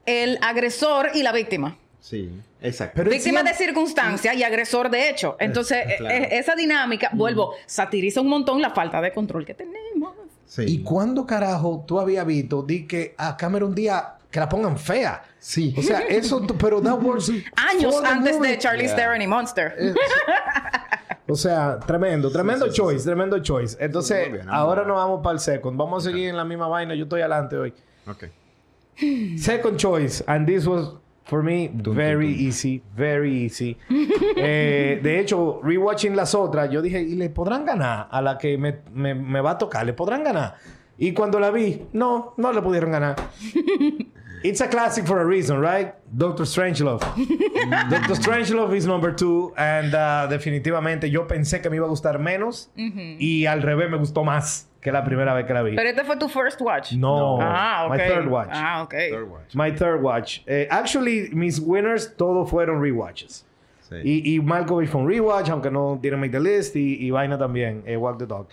[0.05, 1.77] el agresor y la víctima.
[2.01, 2.29] Sí.
[2.61, 2.93] Exacto.
[2.95, 5.35] Pero Víctima de circunstancia y agresor de hecho.
[5.39, 6.15] Entonces, claro.
[6.15, 10.13] e- e- esa dinámica, vuelvo, satiriza un montón la falta de control que tenemos.
[10.45, 10.63] sí.
[10.67, 15.21] ¿Y cuándo carajo tú habías visto di que a Cameron Díaz que la pongan fea?
[15.39, 15.73] Sí.
[15.77, 18.51] O sea, eso, tú- pero that works Años antes movie.
[18.51, 18.95] de Charlie Yeah.
[18.95, 19.75] Theron y Monster.
[21.29, 23.05] O sea, tremendo, tremendo Sí, sí, sí, choice, sí.
[23.05, 23.75] tremendo choice.
[23.81, 25.77] Entonces, bien, ahora nos vamos para el second.
[25.77, 26.95] Vamos a seguir en la misma vaina.
[26.95, 27.73] Yo estoy adelante hoy.
[28.07, 28.23] Ok.
[29.37, 30.93] Second choice, and this was
[31.27, 33.77] for me very easy, very easy.
[34.39, 38.57] Eh, de hecho, rewatching las otras, yo dije, ¿y le podrán ganar a la que
[38.57, 39.85] me, me- me va a tocar?
[39.85, 40.55] ¿Le podrán ganar?
[40.97, 43.15] Y cuando la vi, no, no le pudieron ganar.
[44.43, 45.93] It's a classic for a reason, right?
[46.15, 47.01] Doctor Strangelove.
[47.89, 49.53] Doctor Strangelove is number two.
[49.57, 52.69] And uh, definitivamente yo pensé que me iba a gustar menos.
[52.75, 55.75] Y al revés me gustó más que la primera vez que la vi.
[55.75, 56.93] Pero este fue tu first watch.
[56.93, 57.39] no.
[57.41, 57.91] Ah, ok.
[57.93, 58.49] My third watch.
[58.53, 58.93] Ah, ok.
[59.11, 59.55] Third watch.
[59.55, 60.41] My third watch.
[60.47, 63.43] Eh, actually, mis winners todos fueron rewatches.
[63.89, 63.95] Sí.
[64.03, 66.75] Y, y Malkovich fue un rewatch, aunque no didn't make the list.
[66.75, 68.47] Y, y Vaina también, eh, Walk the Dog.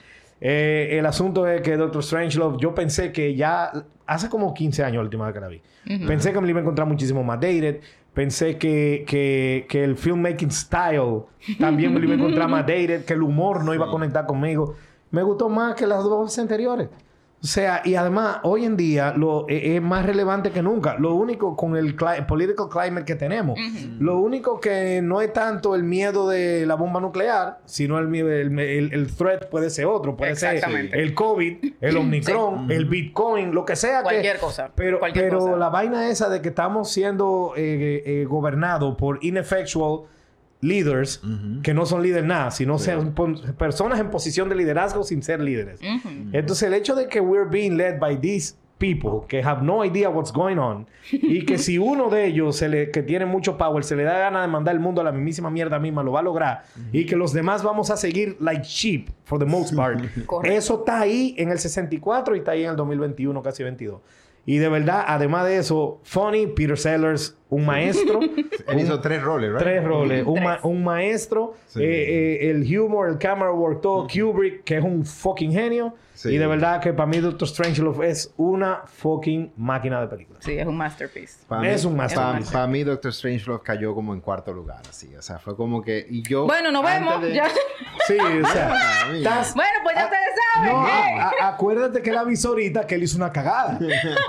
[0.46, 3.72] Eh, el asunto es que Doctor Strangelove, yo pensé que ya
[4.06, 5.62] hace como 15 años la última vez que la vi.
[6.06, 7.80] Pensé que me iba a encontrar muchísimo más dated.
[8.12, 11.22] Pensé que, que, que el filmmaking style
[11.58, 14.26] también me lo iba a encontrar más dated, que el humor no iba a conectar
[14.26, 14.74] conmigo.
[15.10, 16.90] Me gustó más que las dos anteriores.
[17.44, 20.96] O sea, y además, hoy en día lo, eh, es más relevante que nunca.
[20.98, 23.58] Lo único con el cli- political climate que tenemos,
[23.98, 28.30] lo único que no es tanto el miedo de la bomba nuclear, sino el, miedo-
[28.32, 30.16] el, el- el threat puede ser otro.
[30.16, 30.98] Puede ser Exactamente.
[30.98, 33.98] el COVID, el Omicron, el Bitcoin, lo que sea.
[33.98, 35.56] que- Cualquier cosa, Pero, cualquier pero cosa.
[35.56, 40.08] la vaina esa de que estamos siendo eh, eh, gobernados por ineffectual
[40.64, 41.20] leaders
[41.62, 45.40] que no son líderes nada, sino sean pon- personas en posición de liderazgo sin ser
[45.40, 45.80] líderes.
[46.32, 50.10] Entonces, el hecho de que we're being led by these people que have no idea
[50.10, 53.84] what's going on y que si uno de ellos se le, que tiene mucho power
[53.84, 56.20] se le da gana de mandar el mundo a la mismísima mierda misma, lo va
[56.20, 60.00] a lograr y que los demás vamos a seguir like sheep for the most part.
[60.44, 64.00] Eso está ahí en el 64 y está ahí en el 2021, casi 22.
[64.46, 68.20] Y de verdad, además de eso, Funny, Peter Sellers, un maestro.
[68.68, 69.60] Él hizo tres roles, ¿right?
[69.62, 70.26] Tres roles.
[70.26, 70.44] Un, Tres.
[70.44, 71.82] ma- un maestro, Sí.
[71.82, 74.06] eh, eh, el humor, el camera work, todo.
[74.06, 75.94] Kubrick, que es un fucking genio.
[76.14, 76.28] Sí.
[76.30, 80.38] Y de verdad que para mí Doctor Strangelove es una fucking máquina de película.
[80.40, 81.38] Sí, es un masterpiece.
[81.48, 82.52] Pa' Es mí- un masterpiece.
[82.52, 85.14] Para mí, Doctor Strangelove cayó como en cuarto lugar, así.
[85.16, 86.06] O sea, fue como que...
[86.08, 86.46] Y yo...
[86.46, 87.20] Bueno, nos vemos.
[87.20, 87.48] de- Ya.
[88.06, 88.76] Sí, o sea.
[89.12, 90.22] Estás- Bueno, pues ya ustedes
[90.54, 90.72] saben.
[90.72, 90.90] No, ¿eh?
[91.18, 93.78] a- a- acuérdate que él avisó ahorita que él hizo una cagada.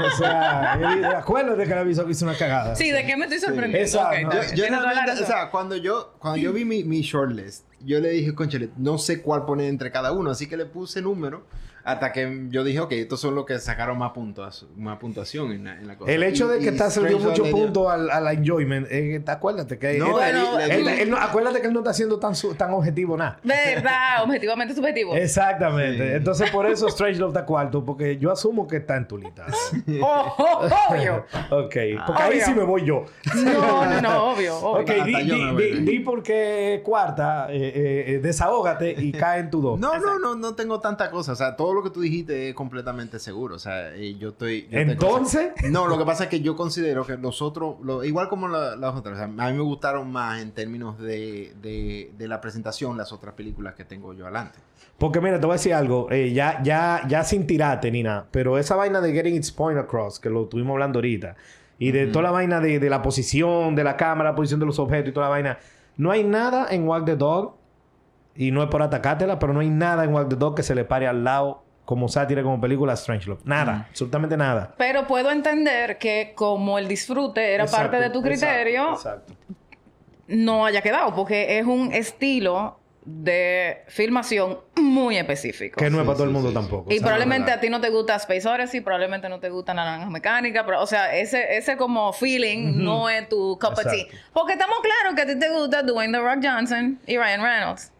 [0.06, 2.76] O sea, él- acuérdate que él avisó que hizo una cagada.
[2.76, 3.86] Sí, ¿de qué me estoy sorprendiendo?
[3.86, 4.28] Exacto.
[4.28, 4.66] Ok, está Yo-.
[4.66, 8.34] Yo la o sea, cuando yo, cuando yo vi mi, mi shortlist, yo le dije,
[8.34, 11.44] conchale, no sé cuál poner entre cada uno, así que le puse número
[11.86, 15.64] Hasta que yo dije, ok, estos son los que sacaron más, puntos, más puntuación en
[15.66, 16.12] la, en la cosa.
[16.12, 19.32] El hecho de Y- que Taz le dio mucho punto al, al enjoyment, eh, te-
[19.32, 21.94] acuérdate que No, él- Bueno, él- él- él- él no- acuérdate que él no está
[21.94, 23.40] siendo tan, su- tan objetivo nada.
[23.44, 24.24] ¿Verdad?
[24.24, 25.16] Objetivamente subjetivo.
[25.16, 26.10] Exactamente.
[26.10, 26.14] Sí.
[26.16, 29.46] Entonces, por eso Strange Love está cuarto, porque yo asumo que está en tu lista.
[30.02, 31.18] Oh, oh, obvio.
[31.52, 31.76] ok.
[32.08, 32.46] Porque ahí Obvio.
[32.46, 33.06] sí me voy yo.
[33.36, 34.58] No, no, no, obvio.
[34.58, 34.82] obvio.
[34.82, 35.80] Ok, di, di, di- de ahí.
[35.86, 39.80] di por qué cuarta, eh, eh, eh, desahógate y cae en tu dos.
[39.80, 41.34] No, no, no, no tengo tanta cosa.
[41.34, 43.56] O sea, todo lo que tú dijiste es completamente seguro.
[43.56, 44.68] O sea, eh, yo estoy.
[44.72, 48.28] yo Entonces, No, lo que pasa es que yo considero que los otros, lo- igual
[48.30, 52.12] como la- las otras, o sea, a mí me gustaron más en términos de, de,
[52.18, 54.58] de la presentación las otras películas que tengo yo adelante.
[54.98, 58.28] porque mira, te voy a decir algo, eh, ya, ya, ya sin tirarte ni nada,
[58.32, 61.36] pero esa vaina de Getting Its Point Across, que lo estuvimos hablando ahorita,
[61.78, 64.66] y de toda la vaina de, de la posición de la cámara, la posición de
[64.66, 65.60] los objetos y toda la vaina,
[65.98, 67.56] no hay nada en Walk the Dog,
[68.38, 70.76] y no es por atacártela, pero no hay nada en Walk the Dog que se
[70.76, 73.42] le pare al lado como sátira, como película a Strange Love.
[73.46, 74.74] Nada, absolutamente nada.
[74.78, 79.34] Pero puedo entender que como el disfrute era Exacto, parte de tu criterio, Exacto.
[79.34, 79.54] exacto.
[80.28, 85.78] no haya quedado, porque es un estilo de filmación muy específico.
[85.78, 86.56] Que no es Sí, para todo el mundo sí.
[86.56, 86.92] tampoco.
[86.92, 89.76] Y o sea, probablemente a ti no te gusta Space Odyssey, probablemente no te gusta
[89.76, 94.08] Naranja Mecánica, pero, o sea, ese, ese como feeling no es tu cup of tea.
[94.34, 97.92] Porque estamos claros que a ti te gusta Dwayne The Rock Johnson y Ryan Reynolds.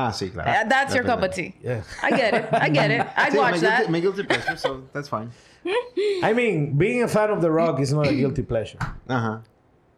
[0.00, 0.48] Ah, sí, claro.
[0.50, 1.54] Uh, that's your cup of tea.
[1.62, 1.82] Yeah.
[2.02, 2.44] I get it.
[2.52, 3.00] I get it.
[3.16, 3.90] I Sí, watch my that.
[3.90, 5.30] my guilty pleasure, so that's fine.
[6.22, 8.78] I mean, being a fan of The Rock is not a guilty pleasure.
[9.08, 9.42] Ajá.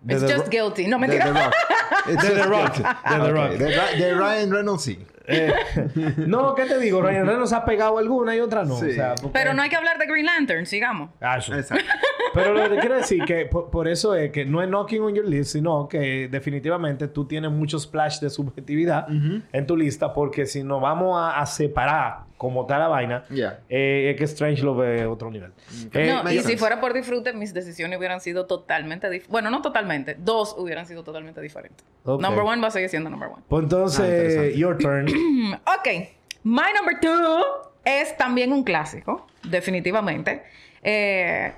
[0.06, 0.86] De It's The just Ro- guilty.
[0.86, 1.24] No, mentira.
[1.24, 1.54] The Rock.
[2.08, 2.74] It's De The Rock.
[2.74, 2.82] guilty.
[2.82, 3.58] De The Ok, Rock.
[3.98, 4.96] De, Ra- Ryan Reynolds, sí.
[5.30, 5.52] Eh,
[6.26, 7.00] no, ¿qué te digo?
[7.02, 8.76] Ryan Reynolds ha pegado alguna y otra no.
[8.76, 8.90] Sí.
[8.90, 11.10] O sea, porque- Pero no hay que hablar de Green Lantern, sigamos.
[11.20, 11.54] Ah, eso.
[11.54, 11.84] Exacto.
[12.34, 15.02] Pero lo que te quiero decir que por, por eso es que no es knocking
[15.02, 20.12] on your list, sino que definitivamente tú tienes muchos splash de subjetividad en tu lista,
[20.12, 23.60] porque si nos vamos a, a separar como tal la vaina, Ya.
[23.68, 25.52] eh, es que Strange lo ve otro nivel.
[25.92, 29.30] Eh, no, y si fuera por disfrute, mis decisiones hubieran sido totalmente diferentes.
[29.30, 30.16] Bueno, no totalmente.
[30.18, 31.84] Dos hubieran sido totalmente diferentes.
[32.06, 33.42] Number one va a seguir siendo number one.
[33.46, 34.58] pues Ah, entonces, interesante.
[34.58, 35.06] your turn.
[35.66, 36.08] Ok.
[36.44, 37.44] My number two
[37.84, 40.42] es también un clásico, definitivamente.
[40.82, 41.52] Eh,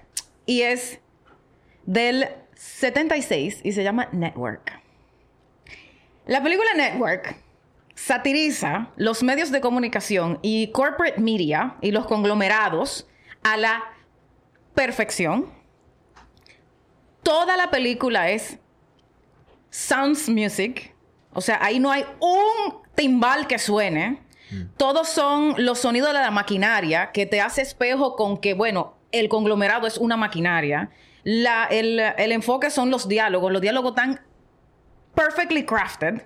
[0.46, 0.98] y es
[1.86, 4.72] del 76 y se llama Network.
[6.26, 7.36] La película Network
[8.06, 13.06] satiriza los medios de comunicación y corporate media y los conglomerados
[13.44, 13.82] a la
[14.74, 15.52] perfección.
[17.22, 18.58] Toda la película es
[19.70, 20.94] sounds music.
[21.32, 24.20] O sea, ahí no hay un timbal que suene.
[24.76, 29.28] Todos son los sonidos de la maquinaria que te hace espejo con que, bueno, el
[29.28, 30.90] conglomerado es una maquinaria.
[31.22, 33.50] La- el, el enfoque son los diálogos.
[33.52, 34.20] Los diálogos están
[35.14, 36.22] perfectly crafted.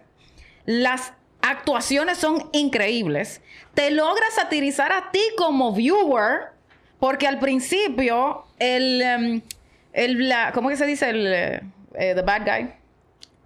[0.64, 1.12] Las
[1.50, 3.40] actuaciones son increíbles.
[3.74, 6.52] Te logra satirizar a ti como viewer,
[6.98, 9.42] porque al principio el, em,
[9.92, 11.60] el ¿cómo que se dice el eh,
[11.94, 12.72] eh, the bad guy?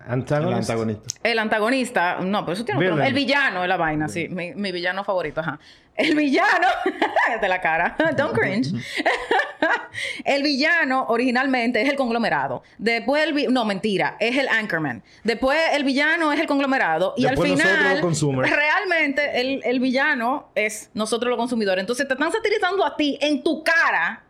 [0.06, 0.70] El Antagonist.
[0.70, 1.14] antagonista.
[1.22, 2.90] El antagonista, no, pero eso tiene Villain.
[2.96, 3.08] nombre.
[3.08, 4.28] El villano es la vaina, sí.
[4.28, 5.58] Mi, mi villano favorito, ajá.
[5.94, 6.66] El villano,
[7.40, 8.72] de la cara, don't cringe.
[10.24, 12.62] el villano originalmente es el conglomerado.
[12.78, 15.02] Después el vi- no, mentira, es el Anchorman.
[15.24, 17.14] Después el villano es el conglomerado.
[17.16, 18.50] Y Después al nosotros final, los consumers.
[18.50, 21.82] realmente el, el villano es nosotros los consumidores.
[21.82, 24.24] Entonces te están satirizando a ti en tu cara.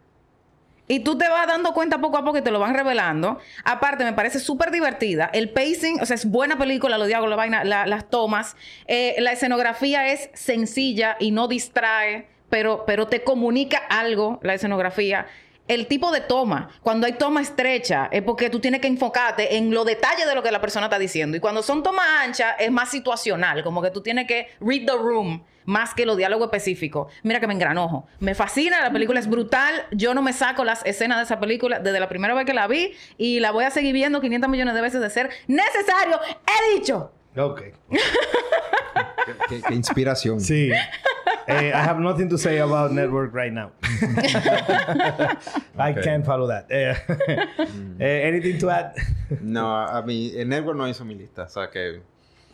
[0.90, 3.38] Y tú te vas dando cuenta poco a poco y te lo van revelando.
[3.64, 5.30] Aparte, me parece súper divertida.
[5.32, 8.56] El pacing, o sea, es buena película, los diálogos, la vaina, la- las tomas.
[8.88, 15.26] Eh, la escenografía es sencilla y no distrae, pero, pero te comunica algo, la escenografía.
[15.70, 19.72] El tipo de toma, cuando hay toma estrecha, es porque tú tienes que enfocarte en
[19.72, 21.36] los detalles de lo que la persona está diciendo.
[21.36, 24.96] Y cuando son tomas anchas, es más situacional, como que tú tienes que read the
[24.96, 27.12] room más que los diálogos específicos.
[27.22, 28.04] Mira que me engranojo.
[28.18, 29.86] Me fascina, la película es brutal.
[29.92, 32.66] Yo no me saco las escenas de esa película desde la primera vez que la
[32.66, 36.18] vi y la voy a seguir viendo 500 millones de veces de ser necesario.
[36.48, 37.12] He dicho.
[37.36, 37.62] Ok.
[39.48, 40.40] Qué, inspiración.
[40.40, 40.70] Sí.
[41.46, 43.72] Eh, I have nothing to say about network right now.
[45.78, 46.02] I Okay.
[46.02, 46.66] can't follow that.
[46.70, 46.94] Eh,
[48.00, 48.94] eh, anything to add?
[49.40, 52.02] No, a mí, el Network no hizo mi lista, o sea que...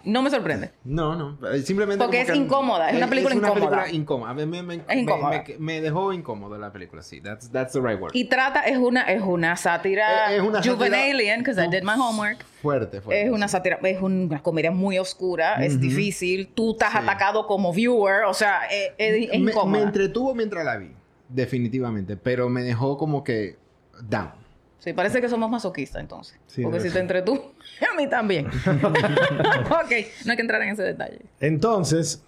[0.07, 0.71] No me sorprende.
[0.85, 2.03] No, no, eh, simplemente...
[2.03, 3.71] Porque es incómoda, es una película es una incómoda.
[3.83, 4.35] película incómoda.
[4.35, 5.45] Me, me- me- incómoda.
[5.59, 7.21] me- dejó incómodo la película, sí.
[7.21, 8.13] That's, that's the right word.
[8.15, 11.95] Y trata, es una, es una sátira Es- es una juvenilian, because I did my
[12.01, 12.45] homework.
[12.63, 13.25] Fuerte, fuerte.
[13.27, 16.47] Es una sátira, es una comedia muy oscura, es difícil.
[16.55, 16.99] Tú estás Sí.
[16.99, 19.79] atacado como viewer, o sea, es, es- es me, incómoda.
[19.79, 20.93] me entretuvo mientras la vi,
[21.29, 23.57] definitivamente, pero me dejó como que
[24.03, 24.31] down.
[24.79, 26.39] Sí, parece que somos masoquistas entonces.
[26.47, 27.35] Sí, Porque si te entre tú,
[27.93, 28.47] a mí también.
[28.47, 29.93] ok,
[30.25, 31.21] no hay que entrar en ese detalle.
[31.41, 32.23] Entonces,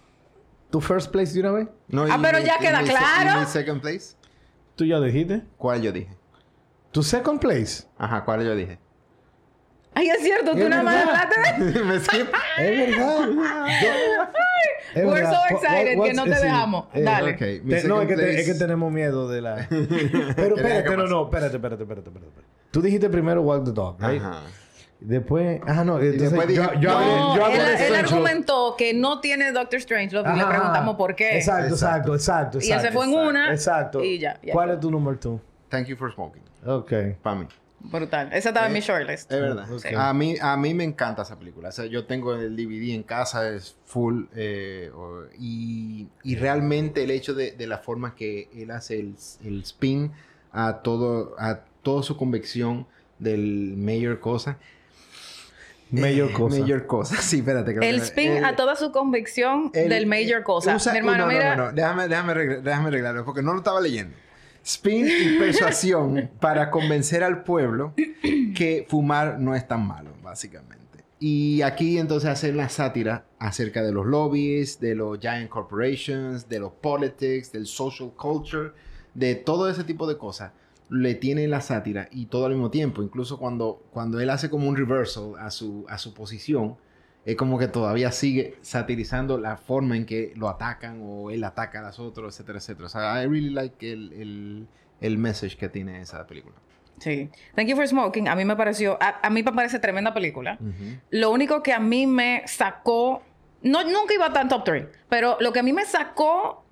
[0.70, 1.68] ¿Tu first place de una vez?
[1.88, 3.38] No, Ah, pero mi- ya queda mi claro.
[3.38, 4.16] y mi second place?
[4.76, 5.42] ¿Tú ya dijiste?
[5.56, 6.14] ¿Cuál yo dije?
[6.92, 7.84] ¿Tu second place?
[7.96, 8.78] Ajá, ¿cuál yo dije?
[9.98, 11.84] Ay, es cierto, tú nada más hablaste de...
[11.84, 12.28] Me skip.
[12.58, 13.28] Es verdad.
[14.94, 15.32] Es We're verdad.
[15.32, 16.42] so What- excited what's- que no te sí.
[16.42, 16.84] dejamos.
[16.94, 17.32] Eh, Dale.
[17.34, 19.66] Te- no, es que, te- place- es que tenemos miedo de la...
[20.36, 22.42] Pero espérate, no, no, espérate, espérate, espérate, espérate, espérate.
[22.70, 24.22] Tú dijiste primero Walk the Dog, right?
[24.22, 24.42] Ajá.
[25.00, 25.60] Después...
[25.66, 25.98] Ah, no.
[25.98, 27.46] Entonces, después yo, dije- yo hablé, No, yo
[27.86, 31.36] él, argumentó que no tiene Doctor Strange Love y le preguntamos por qué.
[31.38, 32.58] Exacto, exacto, exacto.
[32.60, 34.02] Y él se fue en una Exacto.
[34.04, 34.52] y ya, ya.
[34.52, 35.40] ¿Cuál es tu número two?
[35.70, 36.42] Thank you for smoking.
[36.66, 36.92] Ok.
[37.22, 37.46] Para mí.
[37.90, 38.28] Brutal.
[38.32, 39.30] Esa estaba en mi shortlist.
[39.32, 39.66] Es verdad.
[39.96, 41.70] A, mí, a mí me encanta esa película.
[41.70, 44.24] O sea, yo tengo el DVD en casa, es full.
[44.36, 44.90] eh,
[45.38, 50.12] y, y realmente el hecho de, de la forma que él hace el, el spin
[50.52, 52.86] a todo a toda su convicción
[53.18, 54.58] del mayor cosa.
[55.90, 56.60] Mayor Eh, cosa.
[56.60, 57.16] Mayor cosa.
[57.22, 57.74] Sí, espérate.
[57.74, 60.76] que- El spin el- a toda su convicción el- del major cosa.
[60.76, 61.56] usa- Mi hermano, no, no, mira.
[61.56, 64.14] No, no, Déjame, déjame, arreglar- déjame arreglarlo porque no lo estaba leyendo.
[64.68, 67.94] Spin y persuasión para convencer al pueblo
[68.54, 71.04] que fumar no es tan malo, básicamente.
[71.18, 76.60] Y aquí entonces hacer la sátira acerca de los lobbies, de los giant corporations, de
[76.60, 78.72] los politics, del social culture,
[79.14, 80.52] de todo ese tipo de cosas.
[80.90, 83.02] Le tiene la sátira y todo al mismo tiempo.
[83.02, 86.76] Incluso cuando, cuando él hace como un reversal a su, a su posición,
[87.30, 91.80] es como que todavía sigue satirizando la forma en que lo atacan o él ataca
[91.80, 92.86] a los otros, etcétera, etcétera.
[92.86, 94.68] O sea, I really like el, el,
[95.00, 96.54] el message que tiene esa película.
[97.00, 97.28] Sí.
[97.54, 98.28] Thank You for Smoking.
[98.28, 98.96] A mí me pareció.
[99.00, 100.58] A, a mí me parece tremenda película.
[101.10, 103.22] Lo único que a mí me sacó.
[103.62, 104.86] No, nunca iba tan top 3.
[105.08, 106.64] Pero lo que a mí me sacó.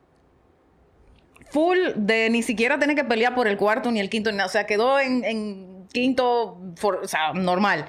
[1.50, 4.40] Full de ni siquiera tener que pelear por el cuarto ni el quinto ni.
[4.40, 6.58] O sea, quedó en, en quinto.
[6.76, 7.86] for- o sea, normal.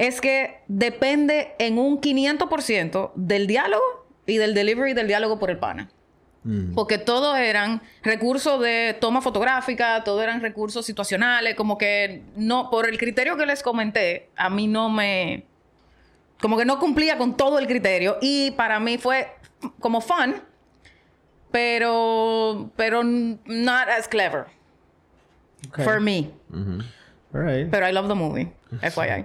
[0.00, 3.84] Es que depende en un 500% del diálogo
[4.24, 5.90] y del delivery del diálogo por el pana.
[6.74, 12.88] Porque todo eran recursos de toma fotográfica, todo eran recursos situacionales, como que no, por
[12.88, 15.44] el criterio que les comenté, a mí no me,
[16.40, 19.28] como que no cumplía con todo el criterio y para mí fue
[19.80, 20.36] como fun,
[21.50, 24.46] pero, pero not as clever
[25.68, 25.84] Okay.
[25.84, 26.30] for me.
[27.32, 27.70] All right.
[27.70, 29.24] Pero I love the movie, FYI.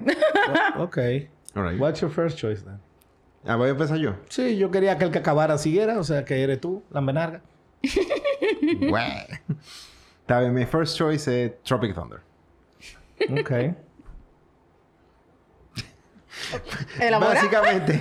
[0.78, 1.30] okay.
[1.56, 1.80] All right.
[1.80, 2.80] What's your first choice then?
[3.48, 4.16] Ah, voy a empezar yo.
[4.30, 7.42] Sí, yo quería que el que acabara siguiera, o sea, que eres tú, la menarga.
[10.22, 12.22] Está bien, mi first choice es Tropic Thunder.
[13.30, 13.76] Ok.
[17.00, 17.30] Elabora.
[17.36, 17.94] Básicamente.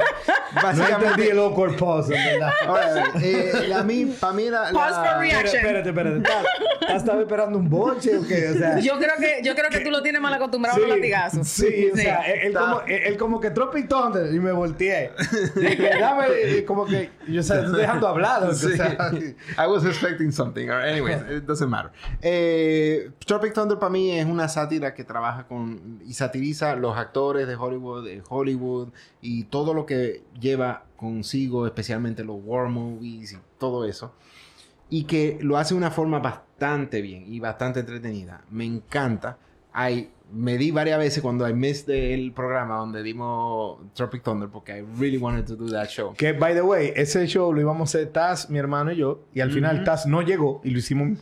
[0.55, 1.07] No básicamente.
[1.07, 2.51] entendí el awkward pause, en verdad.
[2.67, 5.57] Ahora, eh, la mí, para mí la, la- Pause for reaction.
[5.57, 6.45] Espérate, espérate, espérate.
[6.81, 8.51] ¿Estás- ¿Estás esperando un boche o qué?
[8.51, 8.79] O sea...
[8.79, 11.49] Yo creo que, yo creo que tú lo tienes mal acostumbrado a los latigazos.
[11.49, 15.11] Sí, o sea, él, él como, él, él como que Tropic Thunder y me volteé.
[15.57, 18.45] Dije, dame, como que, yo o sea, estoy dejando hablar.
[18.45, 18.77] o Sí.
[18.77, 18.97] sea,
[19.59, 20.67] I was expecting something.
[20.69, 21.91] Right, Anyways, it doesn't matter.
[22.23, 27.47] Eh, Tropic Thunder para mí es una sátira que trabaja con y satiriza los actores
[27.49, 28.34] de Hollywood, de Hollywood
[29.21, 34.15] y todo lo que lleva consigo, especialmente los war movies y todo eso.
[34.91, 38.45] Y que lo hace de una forma bastante bien y bastante entretenida.
[38.51, 39.39] Me encanta.
[39.73, 44.79] Hay, me di varias veces cuando I missed el programa donde dimos Tropic Thunder porque
[44.79, 46.15] I really wanted to do that show.
[46.15, 49.25] que, by the way, ese show lo íbamos a hacer Taz, mi hermano y yo.
[49.35, 51.19] Y al final Taz no llegó y lo hicimos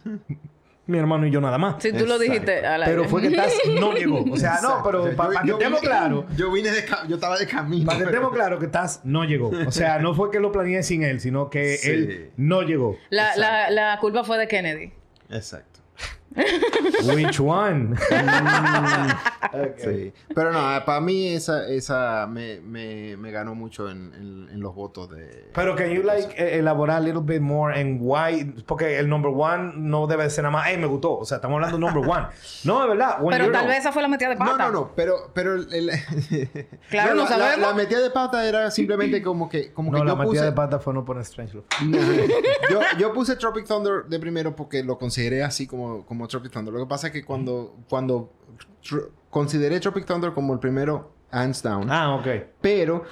[0.92, 1.82] mi hermano y yo nada más.
[1.82, 3.08] Si tú lo dijiste al Pero aire.
[3.08, 4.22] fue que Taz no llegó.
[4.30, 6.24] O sea, no, pero O sea, para yo- que estemos vine- claros.
[6.36, 7.86] Yo vine de yo estaba de camino.
[7.86, 9.50] Para que pero- estemos claros que Taz no llegó.
[9.66, 11.90] O sea, no fue que lo planeé sin él, sino que Sí.
[11.90, 12.96] él no llegó.
[13.10, 14.92] La, la, la culpa fue de Kennedy.
[15.30, 15.71] Exacto.
[17.04, 17.96] Which one?
[19.76, 20.12] Sí.
[20.34, 24.74] Pero no, para mí esa, esa me, me, me ganó mucho en, en- en los
[24.74, 25.50] votos de...
[25.54, 28.44] Pero can you like eh, elaborar a little bit more en why?
[28.66, 31.18] Porque el number one no debe ser nada más, hey, me gustó.
[31.18, 32.26] O sea, estamos hablando de number one.
[32.64, 33.16] No, de verdad.
[33.20, 34.52] when Pero tal vez esa fue la metida de pata.
[34.52, 35.90] No, no, no, pero, pero el,
[36.90, 37.58] Claro, no la- sabemos.
[37.58, 40.30] La, la metida de pata era simplemente como que, como No, que la yo metida
[40.32, 41.66] puse, de pata fue no poner Strange Love.
[42.70, 46.72] yo, yo puse Tropic Thunder de primero porque lo consideré así como, como Tropic Thunder.
[46.72, 48.32] Lo que pasa es que cuando, cuando
[49.30, 52.26] consideré Tropic Thunder como el primero, hands down, Ah, ok.
[52.60, 53.04] Pero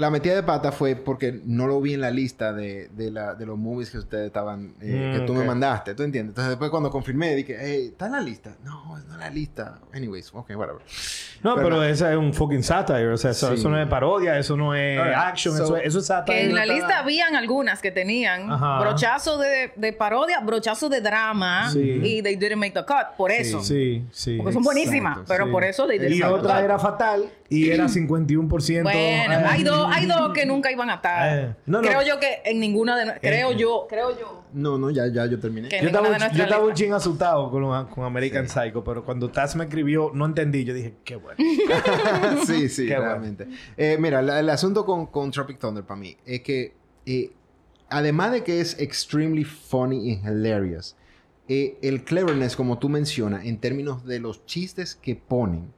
[0.00, 3.34] la metida de pata fue porque no lo vi en la lista de, de, la-
[3.34, 6.30] de los movies que ustedes estaban, eh, Mm, que tú me mandaste, ¿tú entiendes?
[6.30, 8.56] Entonces después cuando confirmé dije, hey, ¿está en la lista?
[8.64, 9.78] No, no en la lista.
[9.94, 10.80] Anyways, ok, whatever.
[11.42, 13.08] No, pero, esa es un fucking satire.
[13.12, 13.54] O sea, eso, Sí.
[13.54, 16.38] eso no es parodia, eso no es action, so- eso, es, eso es satire.
[16.38, 18.80] Que en la estaba- lista habían algunas que tenían Ajá.
[18.80, 21.78] brochazo de, de parodia, brochazo de drama Sí.
[22.02, 23.62] y they didn't make the cut por eso.
[23.62, 24.36] Sí, sí.
[24.38, 25.50] Porque son buenísimas, Exacto, pero Sí.
[25.52, 26.64] por eso they didn't Y make the otra cut.
[26.64, 28.82] era fatal y era 51%.
[28.84, 31.38] Bueno, hay dos, hay dos que nunca iban a estar.
[31.38, 31.88] Eh, no, no.
[31.88, 34.44] Creo yo que en ninguna de nue- creo yo, creo yo.
[34.52, 35.68] No, no, ya, ya yo terminé.
[35.68, 40.10] Yo estaba, un- estaba ching asustado con, con American Psycho, pero cuando Taz me escribió,
[40.14, 40.64] no entendí.
[40.64, 41.36] Yo dije, qué bueno.
[42.46, 43.36] sí, sí, Qué bueno.
[43.76, 46.74] Eh, mira, la- el asunto con, con Tropic Thunder para mí es que,
[47.06, 47.32] eh,
[47.88, 50.96] además de que es extremely funny y hilarious,
[51.48, 55.72] eh, el cleverness, como tú mencionas, en términos de los chistes que ponen,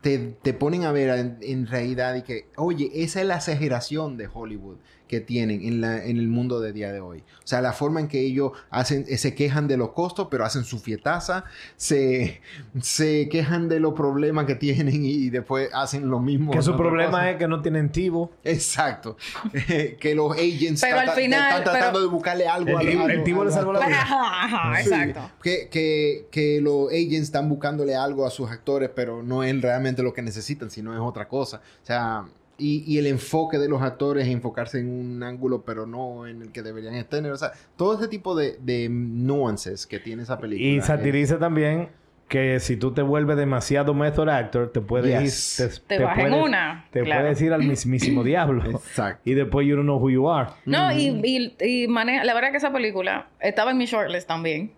[0.00, 4.16] te, te ponen a ver en, en realidad y que, oye, esa es la exageración
[4.16, 4.76] de Hollywood
[5.08, 7.18] que tienen en, la, en el mundo de día de hoy.
[7.44, 10.44] O sea, la forma en que ellos hacen, eh, se quejan de los costos, pero
[10.44, 11.44] hacen su fietaza,
[11.76, 12.40] se,
[12.80, 16.52] se quejan de los problemas que tienen y, y después hacen lo mismo.
[16.52, 17.30] que su problema cosa.
[17.30, 18.32] es que no tienen tivo.
[18.44, 19.16] Exacto.
[20.00, 23.02] que los agents Pero al final- están tratando pero- de buscarle algo El a- tipo-
[23.06, 24.02] a- el tipo a- le salvó la vida.
[24.02, 24.88] Ajá, ajá, Sí.
[24.88, 25.30] exacto.
[25.42, 30.02] Que, que, que los agents están buscándole algo a sus actores, pero no es realmente
[30.02, 31.58] lo que necesitan, sino es otra cosa.
[31.82, 32.24] O sea,
[32.58, 36.42] y, y el enfoque de los actores es enfocarse en un ángulo, pero no en
[36.42, 37.24] el que deberían estar.
[37.26, 40.66] O sea, todo ese tipo de, de nuances que tiene esa película.
[40.68, 41.88] Y es- satiriza también
[42.28, 45.60] que si tú te vuelves demasiado method actor, te puedes Yes.
[45.60, 45.82] ir...
[45.86, 47.20] Te vas en puedes- una, Te claro.
[47.22, 48.68] puedes ir al mismísimo diablo.
[48.68, 49.20] Exacto.
[49.24, 50.50] Y después you don't know who you are.
[50.64, 50.98] No, Mm.
[51.24, 54.72] y, y, y maneja, la verdad que esa película estaba en mi shortlist también.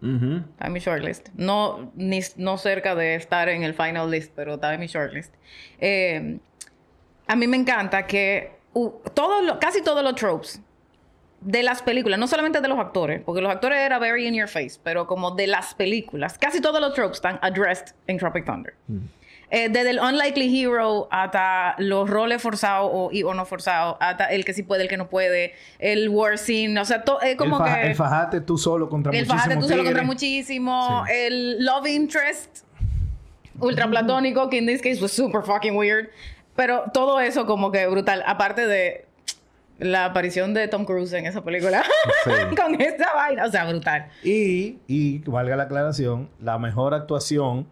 [0.00, 0.36] Ujú.
[0.52, 1.28] Estaba en mi shortlist.
[1.34, 5.34] No, ni, no cerca de estar en el final list, pero estaba en mi shortlist.
[5.80, 6.38] Eh,
[7.26, 8.90] a mí me encanta que uh,
[9.44, 10.60] lo- casi todos los tropes
[11.40, 14.48] de las películas, no solamente de los actores, porque los actores era very in your
[14.48, 18.74] face, pero como de las películas, casi todos los tropes están addressed en Tropic Thunder.
[19.48, 24.24] Eh, desde el unlikely hero hasta los roles forzados o, y- o no forzados, hasta
[24.26, 27.64] el que sí puede, el que no puede, el war scene, o sea, to- como
[27.64, 27.82] el, que...
[27.90, 31.04] el fajate tú solo contra El muchísimos fajate tú se lo contra muchísimo.
[31.08, 32.64] El love interest
[33.60, 36.08] ultra platónico, que in this case was super fucking weird.
[36.56, 38.22] Pero todo eso como que brutal.
[38.26, 39.06] Aparte de
[39.78, 41.82] la aparición de Tom Cruise en esa película.
[42.24, 42.56] Sí.
[42.56, 43.44] Con esa vaina.
[43.46, 44.08] O sea, brutal.
[44.24, 47.68] Y, y valga la aclaración, la mejor actuación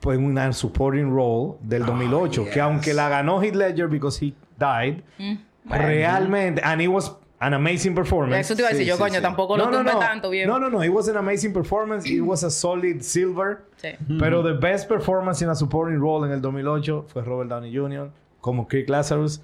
[0.00, 2.44] fue en una supporting role del 2008.
[2.44, 2.58] Que yes.
[2.62, 5.36] aunque la ganó Heath Ledger because he died, Mm,
[5.68, 8.46] realmente, and it was an amazing performance.
[8.46, 9.22] Eso te iba a decir Sí, yo, sí, coño, sí.
[9.22, 10.46] tampoco lo tumbé tanto bien.
[10.46, 10.84] No, no, no.
[10.84, 12.06] It was an amazing performance.
[12.08, 13.62] It was a solid silver.
[13.76, 13.88] Sí.
[14.18, 18.10] Pero the best performance in a supporting role en el 2008 fue Robert Downey Jr.
[18.40, 19.40] como Kirk Lazarus,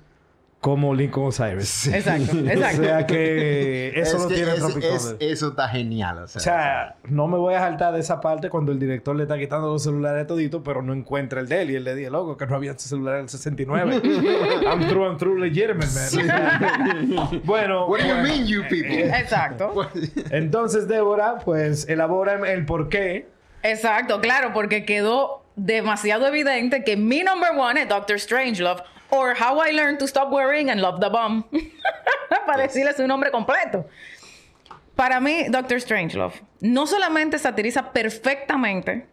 [0.61, 1.87] como Lincoln Osiris.
[1.89, 2.83] Exacto, O exacto.
[2.83, 5.17] sea que eso Es lo que tiene es- Tropic es- Thunder.
[5.31, 6.19] Eso está genial.
[6.19, 9.15] O sea, O sea, no me voy a saltar de esa parte cuando el director
[9.15, 11.71] le está quitando los celulares a todito, pero no encuentra el de él.
[11.71, 14.01] Y él le dice, loco, que no había celular en el 69.
[14.67, 17.41] I'm through and through legitimate, man.
[17.45, 19.05] bueno, What do you mean, you people?
[19.17, 19.73] Exacto.
[20.31, 23.29] entonces Débora, pues, elabora el por qué.
[23.63, 29.61] Exacto, claro, porque quedó demasiado evidente que mi number one es Doctor Strangelove or How
[29.61, 31.45] I Learned to Stop Worrying and Love the Bomb.
[32.47, 33.87] Para decirle su nombre completo.
[34.95, 39.07] Para mí, Doctor Strangelove no solamente satiriza perfectamente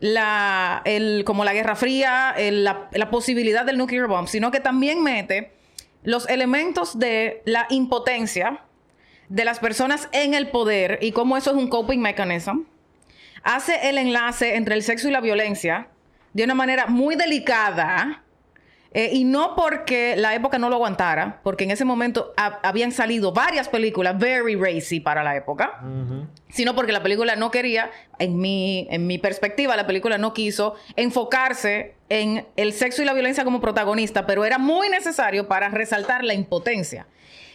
[0.00, 4.60] la, el, como la Guerra Fría, el- la, la posibilidad del nuclear bomb, sino que
[4.60, 5.52] también mete
[6.04, 8.60] los elementos de la impotencia
[9.28, 12.62] de las personas en el poder y cómo eso es un coping mechanism.
[13.44, 15.88] Hace el enlace entre el sexo y la violencia
[16.32, 18.21] de una manera muy delicada.
[18.94, 22.92] Eh, y no porque la época no lo aguantara, porque en ese momento ha- habían
[22.92, 25.80] salido varias películas very racy para la época
[26.48, 30.74] sino porque la película no quería, en mi, en mi perspectiva, la película no quiso
[30.96, 36.24] enfocarse en el sexo y la violencia como protagonista, pero era muy necesario para resaltar
[36.24, 37.06] la impotencia.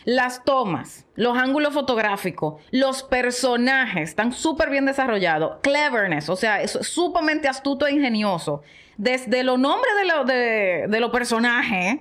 [0.06, 5.58] Las tomas, los ángulos fotográficos, los personajes están súper bien desarrollados.
[5.62, 8.62] Cleverness, o sea, es sumamente astuto e ingenioso.
[8.98, 12.00] Desde los nombres de, lo- de- de los personajes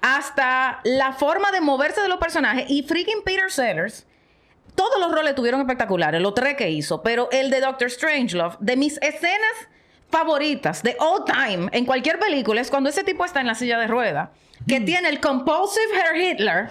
[0.00, 2.66] hasta la forma de moverse de los personajes.
[2.68, 4.06] Y freaking Peter Sellers,
[4.74, 8.76] todos los roles tuvieron espectaculares, los tres que hizo, pero el de Doctor Strangelove, de
[8.76, 9.68] mis escenas
[10.10, 13.78] favoritas de all time en cualquier película es cuando ese tipo está en la silla
[13.78, 14.32] de rueda,
[14.66, 16.70] que tiene el compulsive hair Hitler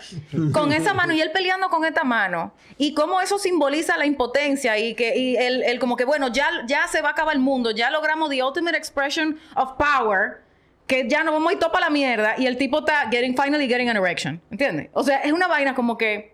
[0.51, 4.77] con esa mano y él peleando con esta mano y cómo eso simboliza la impotencia
[4.77, 7.71] y que y el, como que bueno, ya, ya se va a acabar el mundo,
[7.71, 10.41] ya logramos the ultimate expression of power
[10.87, 13.89] que ya no vamos ir topa la mierda y el tipo está getting finally getting
[13.89, 14.89] an erection, ¿entiendes?
[14.93, 16.33] O sea, es una vaina como que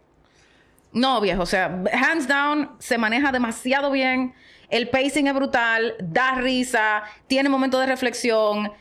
[0.92, 4.34] No, viejo, o sea, hands down, se maneja demasiado bien.
[4.70, 8.72] El pacing es brutal, da risa, tiene momentos de reflexión.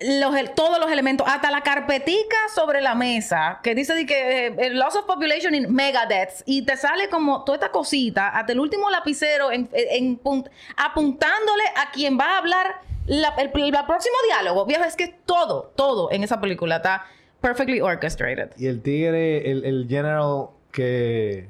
[0.00, 4.54] Los, todos los elementos, hasta la carpetica sobre la mesa, que dice de que eh,
[4.58, 8.60] el loss of population in megadeaths, y te sale como toda esta cosita, hasta el
[8.60, 14.14] último lapicero en, en punt- apuntándole a quien va a hablar la- el, el próximo
[14.28, 14.66] diálogo.
[14.66, 17.04] Viejo, es que todo, todo en esa película está
[17.40, 18.50] perfectly orchestrated.
[18.56, 21.48] Y el tigre, el, el general que...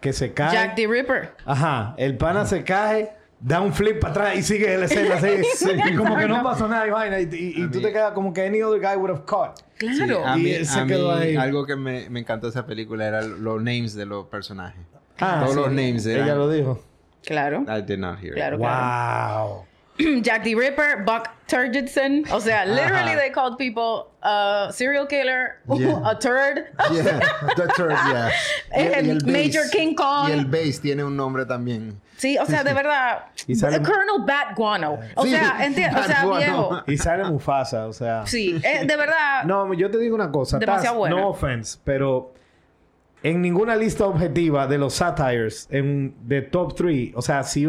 [0.00, 0.52] Que se cae.
[0.52, 1.34] Jack the Ripper.
[1.46, 1.94] Ajá.
[1.96, 3.12] El pana se cae,
[3.46, 5.28] da un flip para atrás y sigue la escena así.
[5.90, 7.20] Y como que no pasó nada y vaina.
[7.20, 9.24] Y, y- y A tú mí- te quedas como que any other guy would have
[9.26, 9.58] caught.
[9.76, 10.26] Claro.
[10.26, 11.36] a Y mí, él se a quedó mí ahí.
[11.36, 14.80] algo que me, me encantó de esa película era los names de los personajes.
[15.18, 15.60] Ah, Todos sí.
[15.60, 16.24] los names eran...
[16.24, 16.82] Ella lo dijo.
[17.24, 17.64] Claro.
[17.68, 18.34] I did not hear it.
[18.56, 19.64] Claro.
[20.22, 22.28] Jack the Ripper, Buck Turgidson.
[22.32, 23.16] O sea, literally Ajá.
[23.18, 26.02] they called people a serial killer, Yeah.
[26.10, 26.66] a turd.
[26.92, 27.20] Yeah,
[27.56, 28.30] the third, yeah.
[29.24, 30.28] Major King Kong.
[30.30, 32.00] Y el bass tiene un nombre también.
[32.16, 33.26] Sí, o sea, de verdad.
[33.46, 34.98] Y sale- Colonel Bat Guano.
[35.16, 36.38] O Sí, sea, enti- o sea, Guano.
[36.38, 36.82] viejo.
[36.86, 38.26] Y sale Mufasa, o sea.
[38.26, 39.44] Sí, eh, de verdad.
[39.44, 40.58] No, yo te digo una cosa.
[40.58, 41.16] Demasiado Taz, buena.
[41.16, 42.32] No offense, pero
[43.22, 47.68] en ninguna lista objetiva de los satires en, de top 3, o sea, si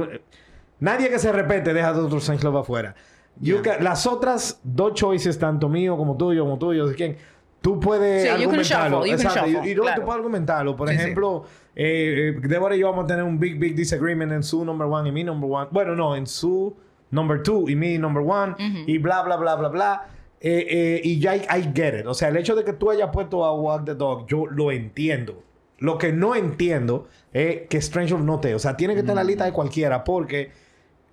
[0.79, 2.95] nadie que se repete deja a Doctor Strangelove afuera.
[3.39, 3.61] You Yeah.
[3.77, 7.17] can- las otras dos choices, tanto mío como tuyo, como tuyo, de quién,
[7.61, 8.97] tú puedes Sí, you can argumentarlo.
[8.99, 9.49] shuffle, you can Exacto.
[9.49, 10.01] Y- shuffle, y, no, claro.
[10.01, 10.75] tú puedes argumentarlo.
[10.75, 11.01] Por Sí, sí.
[11.01, 11.43] ejemplo,
[11.75, 14.87] eh, eh, Deborah y yo vamos a tener un big, big disagreement en su number
[14.87, 15.67] one y mi number one.
[15.71, 16.75] Bueno, no, en su
[17.11, 18.55] number two y mi number one.
[18.87, 20.07] Y bla, bla, bla, bla, bla.
[20.39, 22.05] Eh, eh, y ya I, I get it.
[22.07, 24.71] O sea, el hecho de que tú hayas puesto a Walk the Dog, yo lo
[24.71, 25.41] entiendo.
[25.79, 28.53] Lo que no entiendo es que Stranger no te.
[28.55, 29.27] O sea, tiene que estar en la Mm.
[29.27, 30.51] lista de cualquiera porque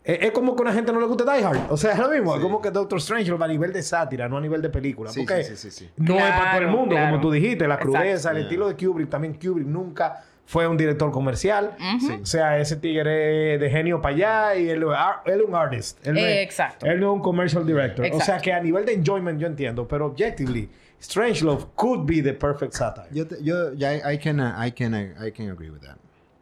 [0.05, 1.70] es, como que a una gente no le gusta Die Hard.
[1.70, 2.34] O sea, es lo mismo.
[2.34, 5.11] Es como que Doctor Strange a nivel de sátira, no a nivel de película.
[5.11, 5.90] Sí, porque sí, sí, sí, sí.
[5.96, 7.11] no es para todo el Claro, mundo, claro.
[7.11, 7.68] como tú dijiste.
[7.68, 7.92] La Exacto.
[7.98, 8.44] crudeza, el Yeah.
[8.44, 9.09] estilo de Kubrick.
[9.11, 11.76] También Kubrick nunca fue un director comercial.
[11.96, 12.22] Ujú.
[12.22, 14.82] O sea, ese tigre es de genio para allá y él,
[15.24, 16.05] él es un artist.
[16.07, 16.84] Él no es- Exacto.
[16.86, 18.05] Él no es un commercial director.
[18.05, 18.42] O sea, Exacto.
[18.42, 19.86] que a nivel de enjoyment yo entiendo.
[19.86, 20.68] Pero objectively,
[21.00, 23.07] Strangelove could be the perfect satire.
[23.12, 25.80] Yo, te- yo, ya, I, I can, uh, I can, uh, I can agree with
[25.82, 25.96] that.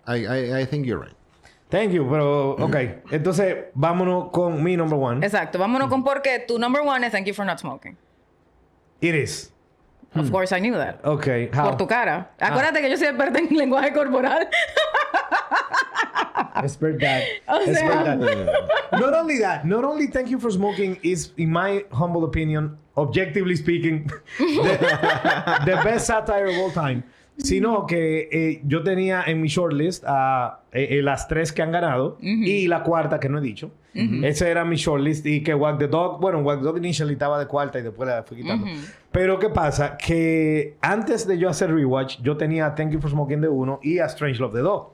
[0.06, 1.14] I, I, I think you're right.
[1.70, 2.76] Thank you, pero ok.
[3.12, 5.24] Entonces, vámonos con mi number one.
[5.24, 5.58] Exacto.
[5.58, 7.96] Vámonos con por qué tu number one es Thank You for Not Smoking.
[9.00, 9.52] It is.
[10.16, 10.96] Of course, I knew that.
[11.04, 11.68] Ok, how?
[11.68, 12.30] Por tu cara.
[12.40, 14.48] Acuérdate que yo soy experta en lenguaje corporal.
[16.64, 17.22] Es verdad.
[17.46, 18.52] O sea- verdad.
[18.92, 23.54] Not only that, not only thank you for smoking is, in my humble opinion, objectively
[23.54, 27.04] speaking, the, the best satire of all time.
[27.42, 31.72] Sino que eh, yo tenía en mi shortlist a eh, eh, las tres que han
[31.72, 33.70] ganado y la cuarta que no he dicho.
[33.92, 37.38] Ese era mi shortlist y que Walk the Dog, bueno, Walk the Dog initially estaba
[37.38, 38.66] de cuarta y después la fui quitando.
[39.10, 39.96] Pero ¿qué pasa?
[39.96, 43.80] Que antes de yo hacer rewatch, yo tenía a Thank You for Smoking de uno
[43.82, 44.86] y a Strange Love de dos.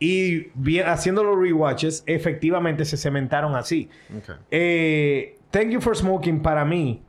[0.00, 0.46] Y
[0.80, 3.88] haciendo los rewatches, efectivamente se cementaron así.
[4.16, 4.34] Okay.
[4.50, 7.02] Eh, Thank You for Smoking para mí.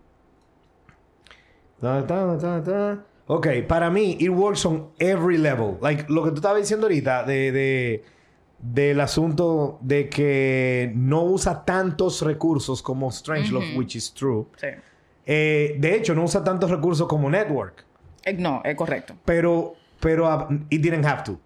[3.32, 5.78] Ok, para mí, it works on every level.
[5.82, 8.04] Like lo que tú estabas diciendo ahorita de, de-
[8.58, 14.46] del asunto de que no usa tantos recursos como Strangelove, which is true.
[14.58, 14.68] Sí.
[15.28, 17.86] Eh, de hecho, no usa tantos recursos como Network.
[18.26, 19.14] Eh, No, es correcto.
[19.26, 21.40] Pero, pero uh, it didn't have to.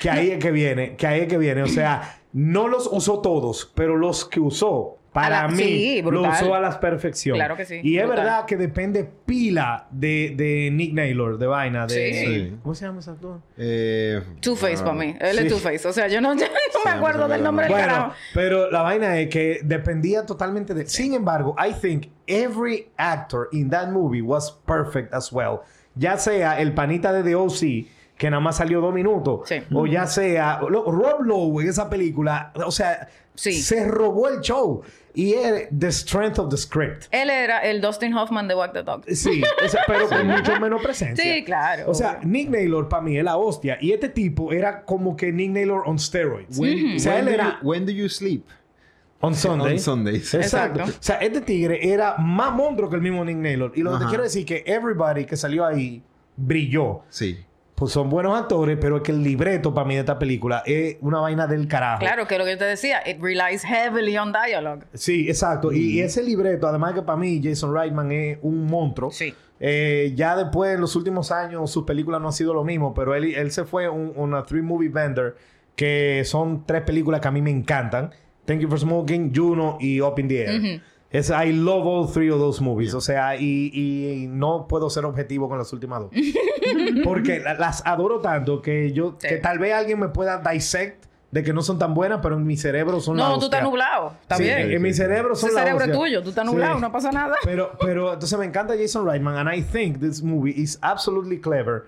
[0.00, 1.62] Que ahí es que viene, que ahí es que viene.
[1.62, 6.22] O sea, no los usó todos, pero los que usó, para la- mí, sí, lo
[6.28, 7.36] usó a la perfección.
[7.36, 11.86] Claro que sí, Y es verdad que depende pila de, de Nick Naylor, de vaina,
[11.86, 12.12] de...
[12.12, 12.26] Sí.
[12.26, 12.56] Sí.
[12.64, 13.40] ¿Cómo se llama ese actor?
[13.56, 15.14] Eh, Two-Face ah, para mí.
[15.20, 15.46] Él sí.
[15.46, 15.86] es Two-Face.
[15.86, 18.12] O sea, yo no, yo no me acuerdo del nombre del carajo.
[18.34, 20.84] pero la vaina es que dependía totalmente de...
[20.86, 25.60] Sin embargo, I think every actor in that movie was perfect as well.
[25.94, 27.86] Ya sea el panita de The O.C.,
[28.16, 29.48] que nada más salió dos minutos.
[29.48, 29.56] Sí.
[29.72, 30.60] O ya sea...
[30.68, 33.52] lo- Rob Lowe en esa película, o sea, Sí.
[33.54, 34.82] se robó el show.
[35.16, 37.04] Y es the strength of the script.
[37.12, 39.02] Él era el Dustin Hoffman de Walk the Dog.
[39.08, 39.42] Sí,
[39.86, 41.22] pero con mucho menos presencia.
[41.36, 42.28] Sí, claro, O sea, obvio.
[42.28, 43.78] Nick Naylor para mí es la hostia.
[43.80, 46.58] Y este tipo era como que Nick Naylor on steroids.
[46.58, 47.58] When, O sea, when él do era...
[47.62, 48.44] you, when do you sleep?
[49.20, 49.72] On Sunday.
[49.74, 50.34] On Sundays.
[50.34, 50.80] Exacto.
[50.80, 50.98] Exacto.
[51.00, 53.72] O sea, este tigre era más monstruo que el mismo Nick Naylor.
[53.76, 56.02] Y lo que te quiero decir que everybody que salió ahí
[56.36, 57.02] brilló.
[57.08, 57.38] Sí.
[57.74, 60.96] Pues son buenos actores, pero es que el libreto para mí de esta película es
[61.00, 62.00] una vaina del carajo.
[62.00, 64.84] Claro, que lo que yo te decía, it relies heavily on dialogue.
[64.92, 65.72] Sí, exacto.
[65.72, 69.10] Y, y ese libreto, además que para mí Jason Reitman es un monstruo.
[69.10, 69.34] Sí.
[69.58, 73.14] Eh, ya después, en los últimos años, sus películas no han sido lo mismo, pero
[73.14, 75.36] él, él se fue un, una three movie vendor
[75.74, 78.10] que son tres películas que a mí me encantan.
[78.44, 80.82] Thank You for Smoking, Juno y Up in the Air.
[81.10, 82.92] Es, I love all three of those movies.
[82.92, 86.10] O sea, y, y no puedo ser objetivo con las últimas dos.
[87.04, 89.16] Porque la- las adoro tanto que yo...
[89.18, 89.28] Sí.
[89.28, 92.46] Que tal vez alguien me pueda dissect de que no son tan buenas, pero en
[92.46, 94.12] mi cerebro son la No, tú estás nublado.
[94.22, 94.70] Está Sí, bien.
[94.70, 96.22] En mi cerebro son Ese la cerebro es tuyo.
[96.22, 96.50] Tú estás Sí.
[96.52, 96.78] nublado.
[96.78, 97.34] No pasa nada.
[97.44, 101.86] Pero, pero entonces me encanta Jason Reitman and I think this movie is absolutely clever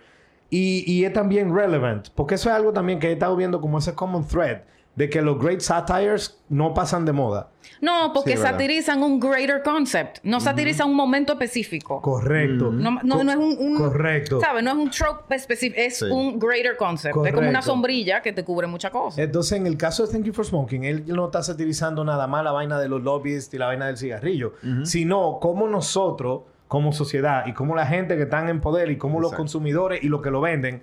[0.51, 3.79] y, y es también relevant porque eso es algo también que he estado viendo como
[3.79, 4.62] ese common thread
[4.97, 7.51] de que los great satires no pasan de moda.
[7.83, 10.19] No, porque Sí, satirizan un greater concept.
[10.23, 12.01] No satirizan un momento específico.
[12.01, 12.71] Correcto.
[12.73, 14.41] No, no, Co- no es un, un- Correcto.
[14.41, 14.65] ¿Sabes?
[14.65, 15.79] No es un trope específico.
[15.81, 16.07] Es Sí.
[16.11, 17.15] un greater concept.
[17.27, 19.19] Es como una sombrilla que te cubre muchas cosas.
[19.19, 22.43] Entonces, en el caso de Thank You for Smoking, él no está satirizando nada más
[22.43, 27.47] la vaina de los lobbyists y la vaina del cigarrillo, sino cómo nosotros, como sociedad,
[27.47, 29.43] y cómo la gente que están en poder, y cómo los Exacto.
[29.43, 30.83] consumidores y los que lo venden,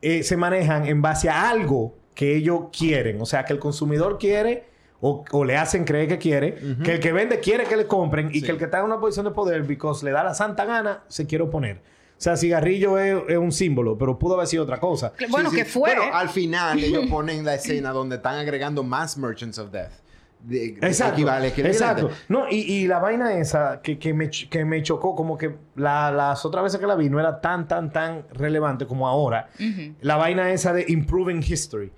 [0.00, 3.20] eh, se manejan en base a algo que ellos quieren.
[3.20, 4.64] O sea, que el consumidor quiere
[5.00, 6.54] o, o le hacen creer que quiere,
[6.84, 8.42] que el que vende quiere que le compren y Sí.
[8.46, 11.04] que el que está en una posición de poder, because le da la santa gana,
[11.08, 11.76] se quiere oponer.
[11.76, 15.14] O sea, cigarrillo es, es un símbolo, pero pudo haber sido otra cosa.
[15.30, 15.62] Bueno, Sí, sí.
[15.62, 15.94] que fue.
[15.96, 19.92] Bueno, al final ellos ponen la escena donde están agregando más Merchants of Death.
[20.42, 21.14] De- de- Exacto.
[21.16, 21.70] equivale- equivalente.
[21.70, 22.10] exacto.
[22.28, 26.10] No, y, y la vaina esa que, que, me, que me chocó, como que la-
[26.10, 29.48] las otras veces que la vi no era tan, tan, tan relevante como ahora.
[30.02, 31.90] La vaina esa de improving history.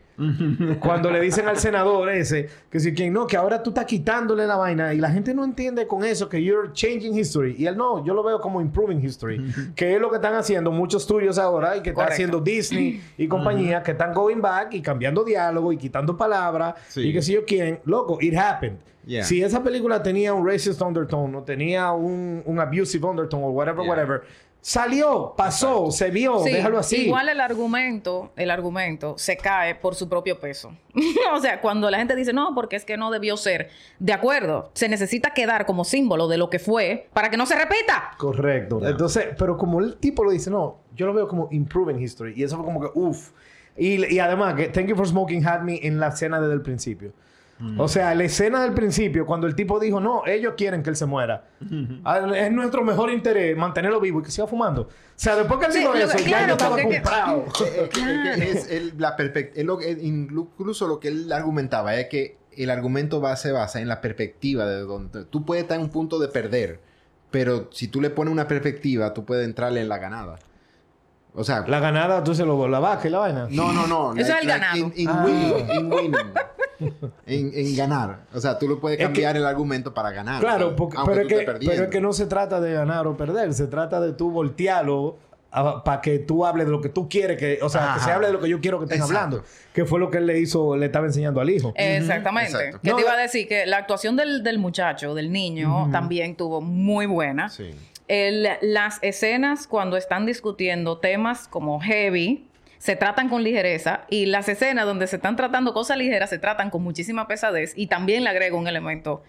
[0.80, 4.46] Cuando le dicen al senador ese que si quien no, que ahora tú estás quitándole
[4.46, 7.54] la vaina y la gente no entiende con eso que you're changing history.
[7.58, 9.42] Y él no, yo lo veo como improving history,
[9.74, 12.12] que es lo que están haciendo muchos estudios ahora y que está Correcto.
[12.14, 17.00] haciendo Disney y compañía que están going back y cambiando diálogo y quitando palabras Sí.
[17.08, 18.78] y que si yo quién, loco, it happened.
[19.04, 19.24] Yeah.
[19.24, 23.82] Si esa película tenía un racist undertone o tenía un, un abusive undertone o whatever,
[23.82, 23.90] Yeah.
[23.90, 24.22] whatever,
[24.62, 27.06] salió, pasó, se vio, Sí, déjalo así.
[27.06, 30.74] Igual el argumento, el argumento se cae por su propio peso.
[31.34, 33.68] o sea, cuando la gente dice, no, porque es que no debió ser.
[33.98, 37.56] De acuerdo, se necesita quedar como símbolo de lo que fue para que no se
[37.56, 38.12] repita.
[38.16, 38.80] Correcto.
[38.86, 42.32] Entonces, pero como el tipo lo dice, no, yo lo veo como improving history.
[42.36, 43.32] Y eso fue como que, uff.
[43.76, 46.62] Y, y además, que Thank You for Smoking had me en la escena desde el
[46.62, 47.12] principio.
[47.78, 50.96] O sea, la escena del principio, cuando el tipo dijo, no, ellos quieren que él
[50.96, 51.44] se muera.
[52.04, 54.82] Ah, Es nuestro mejor interés mantenerlo vivo y que siga fumando.
[54.82, 57.44] O sea, después que él Sí, dijo lo- eso, ya yo estaba que- comprado.
[57.66, 62.68] Eh, que es el- la es lo incluso lo que él argumentaba es que el
[62.70, 66.18] argumento va, se basa en la perspectiva de donde tú puedes estar en un punto
[66.18, 66.80] de perder,
[67.30, 70.38] pero si tú le pones una perspectiva, tú puedes entrarle en la ganada.
[71.34, 73.46] O sea, La ganada, tú se lo la vaca y la vaina.
[73.50, 74.12] no, no, no.
[74.14, 74.76] Eso es el ganado.
[74.76, 75.24] In, in Ah.
[75.26, 76.32] winning, in winning.
[77.26, 78.24] En, en ganar.
[78.34, 80.40] O sea, tú lo puedes Es cambiar el argumento para ganar.
[80.40, 81.70] Claro, porque- pero, es que, estés perdiendo.
[81.74, 85.16] pero es que no se trata de ganar o perder, se trata de tú voltearlo
[85.84, 88.28] para que tú hables de lo que tú quieres que, o sea, que se hable
[88.28, 89.18] de lo que yo quiero que estén Exacto.
[89.18, 91.72] hablando, que fue lo que él le hizo, le estaba enseñando al hijo.
[91.76, 92.70] Exactamente.
[92.82, 95.88] Que No, te iba a la- decir que la actuación del, del muchacho, del niño,
[95.92, 97.48] también tuvo muy buena.
[97.50, 97.70] Sí.
[98.08, 102.46] El- las escenas cuando están discutiendo temas como heavy
[102.78, 106.70] se tratan con ligereza y las escenas donde se están tratando cosas ligeras se tratan
[106.70, 109.22] con muchísima pesadez y también le agrego un elemento.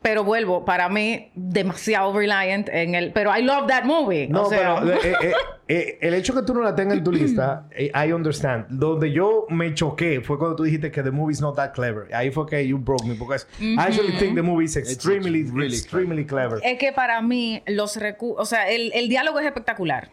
[0.00, 3.12] Pero vuelvo, para mí, demasiado reliant en el...
[3.12, 4.28] Pero I love that movie.
[4.28, 5.32] No, o sea, pero eh, eh,
[5.66, 8.66] eh, el hecho que tú no la tengas en tu lista, eh, I understand.
[8.68, 12.14] Donde yo me choqué fue cuando tú dijiste que the movie's not that clever.
[12.14, 15.52] Ahí fue que you broke me, porque I actually think the movie is extremely, It's
[15.52, 16.60] really extremely clever.
[16.62, 20.10] Es que para mí los recursos, o sea, el, el diálogo es espectacular,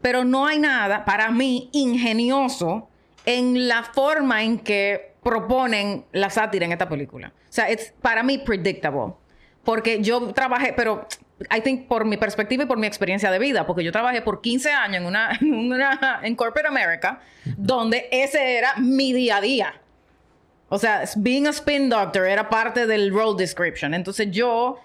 [0.00, 2.88] pero no hay nada para mí ingenioso
[3.26, 7.28] en la forma en que proponen la sátira en esta película.
[7.48, 9.14] O sea, es para mí predictable,
[9.64, 11.06] porque yo trabajé, pero
[11.56, 14.40] I think por mi perspectiva y por mi experiencia de vida, porque yo trabajé por
[14.40, 17.20] 15 años en una, en una en corporate America,
[17.56, 19.80] donde ese era mi día a día.
[20.68, 23.94] O sea, being a spin doctor era parte del role description.
[23.94, 24.78] Entonces yo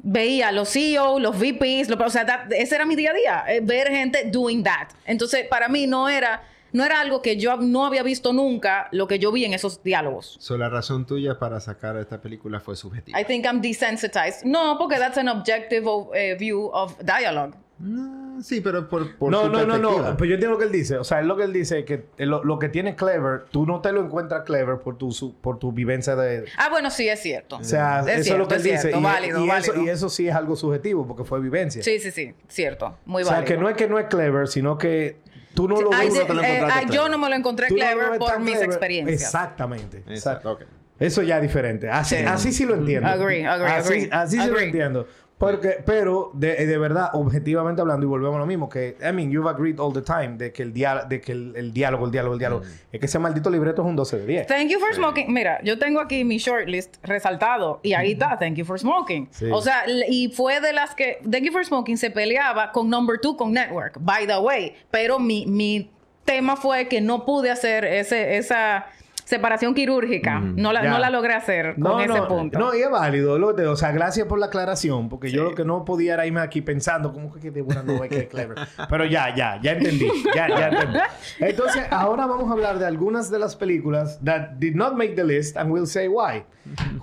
[0.00, 3.44] veía los CEO, los VPs, lo- o sea, that- ese era mi día a día,
[3.48, 4.88] eh, ver gente doing that.
[5.04, 6.42] Entonces, para mí no era,
[6.78, 9.82] no era algo que yo no había visto nunca, lo que yo vi en esos
[9.82, 10.36] diálogos.
[10.40, 13.20] So, la razón tuya para sacar esta película fue subjetiva.
[13.20, 14.44] I think I'm desensitized.
[14.44, 17.54] No, porque that's an objective of, eh, view of dialogue.
[17.80, 20.16] No, sí, pero por, por no, su no, no, no.
[20.16, 20.96] Pero yo entiendo lo que él dice.
[20.98, 23.80] O sea, es lo que él dice que lo, lo que tiene clever, tú no
[23.80, 26.46] te lo encuentras clever por tu, su- por tu vivencia de.
[26.56, 27.56] Ah, bueno, sí, es cierto.
[27.58, 28.88] O sea, Es eso es lo que él cierto, dice.
[28.90, 28.98] cierto.
[28.98, 29.84] y, Válido, y Eso, válido.
[29.84, 31.80] y eso sí es algo subjetivo porque fue vivencia.
[31.84, 32.96] Sí, sí, sí, cierto.
[33.06, 33.54] Muy o sea, válido.
[33.54, 35.18] que no es que no es clever, sino que
[35.58, 36.12] tú no lo ves.
[36.12, 38.18] de- no te lo eh, encontraste yo no me lo encontré tú no lo clever
[38.18, 38.66] por mis clever.
[38.68, 39.22] experiencias.
[39.22, 40.04] Exactamente.
[40.08, 40.58] Exacto.
[41.00, 41.88] Eso ya es diferente.
[41.90, 42.24] Así, Sí.
[42.24, 43.08] así sí lo entiendo.
[43.08, 44.08] Agree, agree, así, agree.
[44.12, 45.06] Así sí lo entiendo.
[45.38, 49.30] Porque, pero, de, de verdad, objetivamente hablando, y volvemos a lo mismo, que, I mean,
[49.30, 52.10] you've agreed all the time de que el, dia- de que el, el diálogo, el
[52.10, 54.46] diálogo, el diálogo, es que ese maldito libreto es un 12 de 10.
[54.48, 55.32] Thank you for smoking.
[55.32, 59.28] Mira, yo tengo aquí mi shortlist resaltado y ahí está, thank you for smoking.
[59.30, 59.46] Sí.
[59.52, 63.20] O sea, y fue de las que thank you for smoking se peleaba con number
[63.20, 64.74] two con network, by the way.
[64.90, 65.88] Pero mi, mi
[66.24, 68.86] tema fue que no pude hacer ese, esa
[69.28, 70.40] separación quirúrgica.
[70.40, 72.58] No, la, no la logré hacer con No, ese no, punto.
[72.58, 73.38] no, y es válido.
[73.38, 76.40] lo o sea, gracias por la aclaración, porque yo lo que no podía era irme
[76.40, 78.56] aquí pensando, ¿cómo que de buena no que es clever?
[78.88, 80.08] Pero ya, ya, ya entendí.
[80.34, 80.98] Ya, ya entendí.
[81.40, 85.24] Entonces, ahora vamos a hablar de algunas de las películas that did not make the
[85.24, 86.44] list and we'll say why.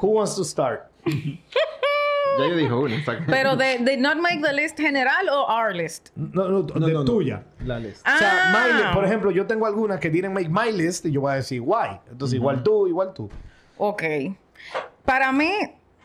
[0.02, 0.82] Who wants to start?
[2.40, 2.96] Ya yo dijo uno.
[2.96, 6.10] está- Pero de, de not make the list general o our list.
[6.16, 7.06] No, no, de no, no.
[7.06, 7.44] tuya.
[7.64, 8.16] La lista.
[8.16, 8.52] O sea, Ah.
[8.68, 11.34] my li- por ejemplo, yo tengo algunas que didn't make my list y yo voy
[11.34, 12.00] a decir why.
[12.12, 13.30] Entonces, igual tú, igual tú.
[13.78, 14.04] Ok.
[15.04, 15.52] Para mí,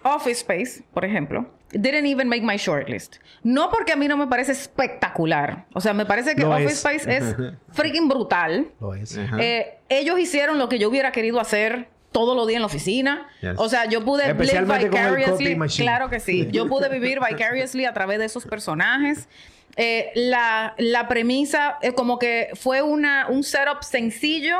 [0.02, 3.16] Office Space, por ejemplo, didn't even make my shortlist.
[3.42, 5.66] No porque a mí no me parece espectacular.
[5.74, 6.78] O sea, me parece que Lo Office es.
[6.84, 7.36] Space es
[7.72, 8.70] freaking brutal.
[8.80, 9.16] Lo es.
[9.38, 13.28] Eh, ellos hicieron lo que yo hubiera querido hacer todos los días en la oficina.
[13.40, 13.54] Yes.
[13.56, 15.56] O sea, yo pude el vicariously.
[15.82, 16.48] Claro que sí.
[16.50, 19.28] Yo pude vivir vicariously a través de esos personajes.
[19.76, 24.58] Eh, la, la premisa es como que fue una, un setup sencillo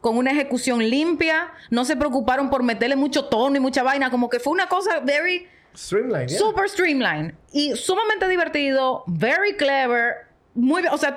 [0.00, 1.52] con una ejecución limpia.
[1.70, 4.10] No se preocuparon por meterle mucho tono y mucha vaina.
[4.10, 6.38] Como que fue una cosa very Streamline, yeah.
[6.38, 11.16] super streamline y sumamente divertido, very clever, muy bien, o sea,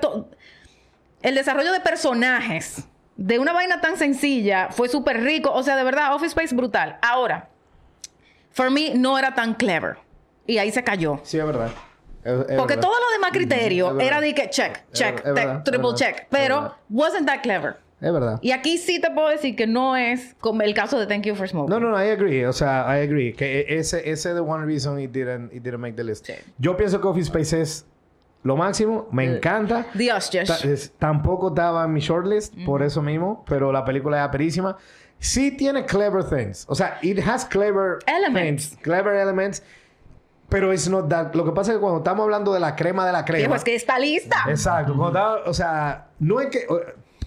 [1.21, 2.85] el desarrollo de personajes
[3.17, 6.97] de una vaina tan sencilla fue súper rico, o sea, de verdad, Office Space brutal.
[7.01, 7.49] Ahora,
[8.51, 9.97] for me no era tan clever
[10.47, 11.19] y ahí se cayó.
[11.23, 11.69] Sí, es verdad.
[12.23, 12.79] Es- es Porque verdad.
[12.81, 17.41] todo lo demás criterio era de que check, check, verdad, triple check, pero wasn't that
[17.41, 17.77] clever.
[18.01, 18.39] Es verdad.
[18.41, 21.35] Y aquí sí te puedo decir que no es como el caso de Thank You
[21.35, 21.69] for Smoking.
[21.69, 22.45] No, no, no, I agree.
[22.45, 23.33] O sea, I agree.
[23.33, 26.25] Que e- ese, ese es the one reason it didn't, it didn't make the list.
[26.25, 26.33] Sí.
[26.57, 27.85] Yo pienso que Office Space es
[28.45, 29.07] lo máximo.
[29.11, 29.85] Me encanta.
[29.97, 30.47] The Ostrich.
[30.47, 34.77] Ta- es- tampoco estaba en mi shortlist por eso mismo, pero la película es aperísima.
[35.19, 36.65] Sí tiene clever things.
[36.69, 38.69] O sea, it has clever Elements.
[38.69, 39.63] things, clever elements,
[40.47, 41.33] pero it's not that.
[41.33, 43.55] Lo que pasa es que cuando estamos hablando de la crema de la crema.
[43.55, 44.37] Es que está lista.
[44.47, 44.95] Exacto.
[44.95, 46.67] Cuando o sea, no es que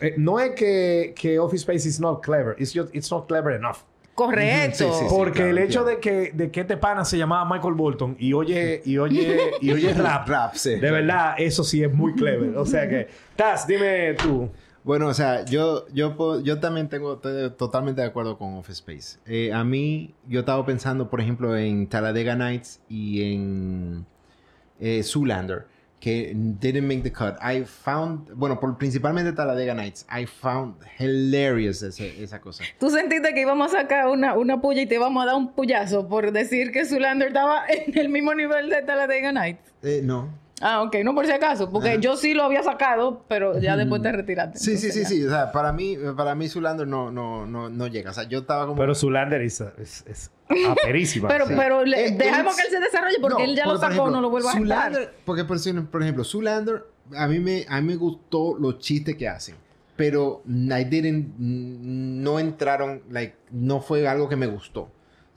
[0.01, 2.55] eh, no es que, que Office Space is not clever.
[2.61, 3.79] It's just it's not clever enough.
[4.19, 4.79] Correcto.
[4.79, 5.14] Sí, sí, sí.
[5.14, 5.97] Porque el hecho claro.
[5.97, 9.71] de que, de que este pana se llamaba Michael Bolton y oye, y oye, y
[9.73, 10.29] oye rap.
[10.29, 10.75] Rap, sí.
[10.75, 12.57] De verdad, eso sí es muy clever.
[12.57, 13.07] O sea que,
[13.37, 14.51] Taz, dime tú.
[14.83, 19.19] Bueno, o sea, yo, yo, yo también tengo estoy totalmente de acuerdo con Office Space.
[19.27, 24.07] Eh, a mí, yo estaba pensando, por ejemplo, en Talladega Nights y en
[24.81, 25.66] eh, Zoolander,
[26.01, 27.36] que didn't make the cut.
[27.42, 32.62] I found, bueno, por, principalmente Talladega Nights, I found hilarious ese- esa cosa.
[32.78, 35.53] Tú sentiste que íbamos a sacar una, una puya y te íbamos a dar un
[35.53, 39.72] puyazo por decir que Zulander estaba en el mismo nivel de Talladega Nights.
[39.82, 40.28] Eh, no.
[40.61, 44.03] Ah, ok, no por si acaso, porque yo sí lo había sacado, pero ya después
[44.03, 44.59] te retiraste.
[44.59, 45.24] Sí, sí, sí, entonces sí.
[45.24, 48.11] O sea, para mí, para mí Zoolander no, no, no, no llega.
[48.11, 48.76] O sea, yo estaba como...
[48.80, 50.30] Pero Zulander es, es, es
[50.70, 51.28] aperísima.
[51.28, 51.55] Pero, Sí.
[51.57, 53.80] pero le- Eh, dejemos él- que él se desarrolle porque No, él ya lo por
[53.80, 55.11] sacó, ejemplo, no lo vuelvo a Zoolander-.
[55.24, 56.84] Porque, por, ejemplo, por ejemplo, Zoolander,
[57.16, 59.57] a mí, me, a mí me gustó los chistes que hacen.
[59.96, 64.82] Pero I didn't, no entraron, like, no fue algo que me gustó.
[64.82, 64.90] O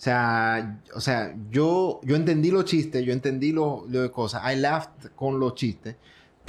[0.04, 4.42] sea, o sea, yo, yo entendí los chistes, yo entendí lo, lo de cosas.
[4.52, 5.96] I laughed con los chistes,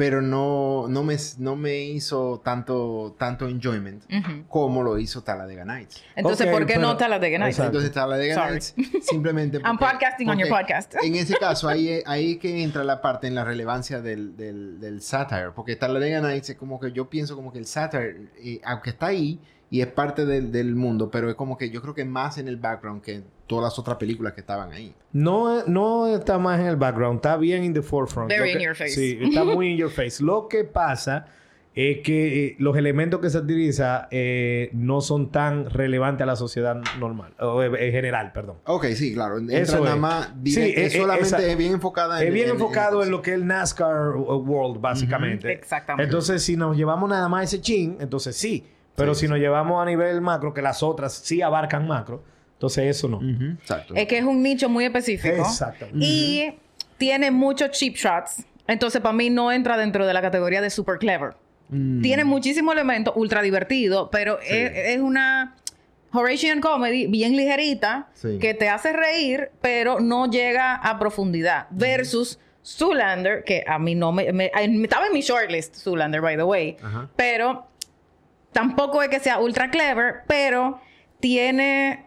[0.03, 4.48] pero no, no, me, no me hizo tanto, tanto enjoyment Ujú.
[4.48, 6.03] como lo hizo Talladega Nights.
[6.16, 7.57] Entonces, Ok, ¿por qué pero- no Talladega Nights?
[7.59, 7.78] Exacto.
[7.78, 8.50] Entonces Talladega Sorry.
[8.50, 8.74] Nights
[9.09, 9.59] simplemente...
[9.64, 10.94] I'm podcasting on your porque podcast.
[11.05, 15.00] En ese caso, ahí, ahí que entra la parte en la relevancia del, del, del
[15.03, 15.53] satire.
[15.55, 19.07] Porque Talladega Nights es como que yo pienso como que el satire, eh, aunque está
[19.07, 19.38] ahí
[19.73, 22.47] y es parte del, del mundo, pero es como que yo creo que más en
[22.47, 24.95] el background que todas las otras películas que estaban ahí.
[25.14, 28.29] No, no está más en el background, está bien in the forefront.
[28.29, 28.91] Very in que- your face.
[28.91, 30.23] Sí, está muy in your face.
[30.23, 31.25] Lo que pasa
[31.75, 36.37] es que eh, los elementos que se utiliza eh, no son tan relevantes a la
[36.37, 38.57] sociedad normal, o eh, en general, perdón.
[38.66, 39.39] Ok, sí, claro.
[39.39, 40.01] Entra Eso nada es.
[40.03, 40.27] más...
[40.27, 42.29] Sí, directo, eh, es solamente esa- es bien enfocada en...
[42.29, 45.51] Es bien en- enfocado en, lo que es el NASCAR World, básicamente.
[45.51, 46.05] Exactamente.
[46.05, 48.66] Entonces, si nos llevamos nada más ese chin, entonces sí.
[48.95, 52.22] Pero si nos llevamos a nivel macro, que las otras sí abarcan macro,
[52.55, 53.20] entonces eso no.
[53.55, 53.95] Exacto.
[53.97, 55.34] Es que es un nicho muy específico.
[55.34, 55.99] Exactamente.
[56.07, 56.55] Y
[56.99, 58.45] tiene muchos cheap shots.
[58.68, 61.34] Entonces, para mí no entra dentro de la categoría de super clever.
[61.68, 62.01] Mm.
[62.03, 65.57] Tiene muchísimos elementos, ultra divertido, pero es, es una
[66.12, 68.38] Horatian comedy bien ligerita Sí.
[68.38, 71.66] que te hace reír, pero no llega a profundidad.
[71.70, 74.51] Versus Zoolander, que a mí no me, me-
[74.84, 76.76] Estaba en mi shortlist, Zoolander, by the way.
[76.82, 77.09] Ajá.
[77.16, 77.66] Pero
[78.53, 80.80] tampoco es que sea ultra clever, pero
[81.20, 82.07] tiene,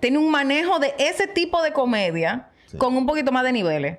[0.00, 3.98] tiene un manejo de ese tipo de comedia con un poquito más de niveles.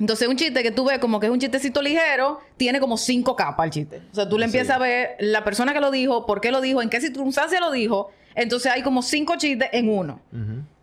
[0.00, 3.36] Entonces, un chiste que tú ves como que es un chistecito ligero, tiene como cinco
[3.36, 4.02] capas el chiste.
[4.10, 6.60] O sea, tú le empiezas a ver la persona que lo dijo, por qué lo
[6.60, 8.10] dijo, en qué circunstancia lo dijo.
[8.34, 10.20] Entonces, hay como cinco chistes en uno.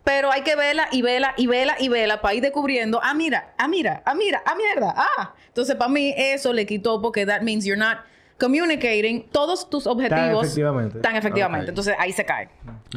[0.04, 3.54] Pero hay que verla y verla y verla y verla para ir descubriendo, ah, mira,
[3.58, 5.36] ah, mira, ah, mira, ah, mierda, ah.
[5.48, 7.98] Entonces, para mí, eso le quitó porque that means you're not
[8.42, 11.00] communicating todos tus objetivos efectivamente.
[11.00, 11.70] tan efectivamente.
[11.70, 12.50] Entonces, ahí se cae.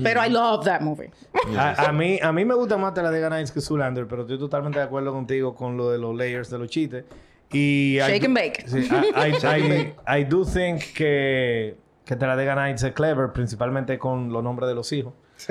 [0.03, 1.11] Pero I love that movie.
[1.57, 4.79] A, a mí, a mí me gusta más Talladega Nights que Zoolander, pero estoy totalmente
[4.79, 7.05] de acuerdo contigo con lo de los layers de los chistes.
[7.53, 8.65] Y I Shake do- and bake.
[8.69, 14.33] Sí, I, I, I- I do think que, que Talladega Nights es clever, principalmente con
[14.33, 15.13] los nombres de los hijos.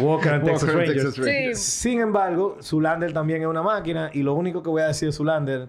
[0.00, 1.04] Walker and Texas Walker and Rangers.
[1.14, 1.58] Texas Rangers.
[1.60, 1.80] Sí.
[1.88, 5.12] Sin embargo, Zoolander también es una máquina y lo único que voy a decir de
[5.12, 5.68] Zoolander...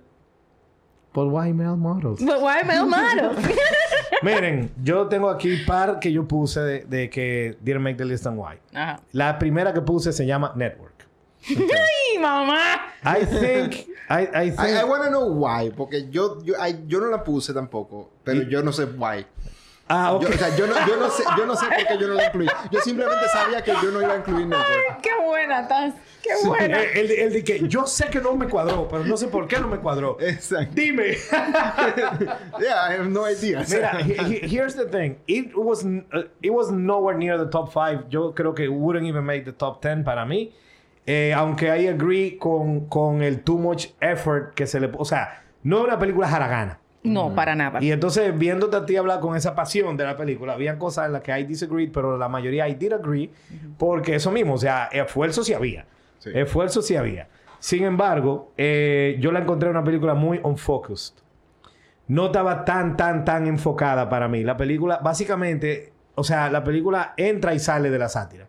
[1.14, 2.20] Por why male models.
[2.20, 3.38] But why male models?
[4.24, 8.26] Miren, yo tengo aquí par que yo puse de, de que didn't make the list
[8.26, 8.58] and why.
[8.74, 9.00] Ajá.
[9.14, 11.06] La primera que puse se llama Network.
[11.50, 12.80] ¡Ay, mamá!
[13.04, 13.88] I think...
[14.10, 14.60] I, I think...
[14.60, 18.44] I, I wanna know why, porque yo, yo, I- yo no la puse tampoco, pero
[18.44, 19.26] yo no sé why.
[19.88, 20.24] Ah, ok.
[20.24, 22.14] Yo, o sea, yo no, yo, no sé, yo no sé por qué yo no
[22.16, 22.48] la incluí.
[22.72, 25.02] Yo simplemente sabía que yo no iba a incluir Network.
[25.02, 25.94] ¡Qué buena, Taz!
[26.22, 26.82] ¡Qué buena!
[26.82, 29.48] El, el, el de que yo sé que no me cuadró, pero no sé por
[29.48, 30.18] qué no me cuadró.
[30.22, 30.74] Exacto.
[30.74, 31.16] Dime.
[32.60, 33.64] Yeah, I have no idea.
[33.70, 35.18] Mira, he- he- here's the thing.
[35.28, 38.06] It was uh, it was nowhere near the top five.
[38.10, 40.54] Yo creo que wouldn't even make the top ten para mí.
[41.06, 44.90] Eh, aunque I agree con, con el too much effort que se le...
[44.98, 46.80] O sea, no es una película jaragana.
[47.04, 47.84] No, para nada.
[47.84, 51.14] Y entonces, viéndote a ti hablar con esa pasión de la película, había cosas en
[51.14, 53.30] las que I disagreed, pero la mayoría I did agree,
[53.78, 55.86] porque eso mismo, o sea, esfuerzo sí había.
[56.20, 56.32] Sí.
[56.34, 57.28] Esfuerzo sí había.
[57.60, 61.16] Sin embargo, eh, yo la encontré una película muy unfocused.
[62.08, 64.44] No estaba tan, tan, tan enfocada para mí.
[64.44, 68.48] La película, básicamente, o sea, la película entra y sale de la sátira.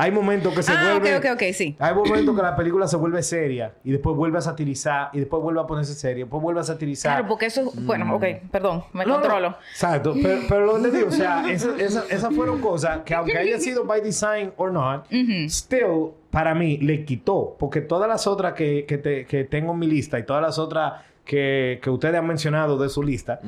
[0.00, 1.16] Hay momentos que se ah, vuelve...
[1.16, 1.76] ok, ok, ok, sí.
[1.78, 5.42] Hay momentos que la película se vuelve seria y después vuelve a satirizar y después
[5.42, 7.12] vuelve a ponerse seria, después vuelve a satirizar.
[7.12, 7.84] Claro, porque eso es...
[7.86, 9.20] Bueno, ok, perdón, me No, no.
[9.20, 9.56] controlo.
[9.72, 10.14] Exacto.
[10.22, 13.36] Pero, pero lo que te digo, o sea, esa- esa- esas fueron cosas que aunque
[13.36, 15.06] haya sido by design or not,
[15.48, 17.56] still, para mí, le quitó.
[17.58, 20.58] Porque todas las otras que, que, te- que tengo en mi lista y todas las
[20.58, 23.40] otras que, que ustedes han mencionado de su lista,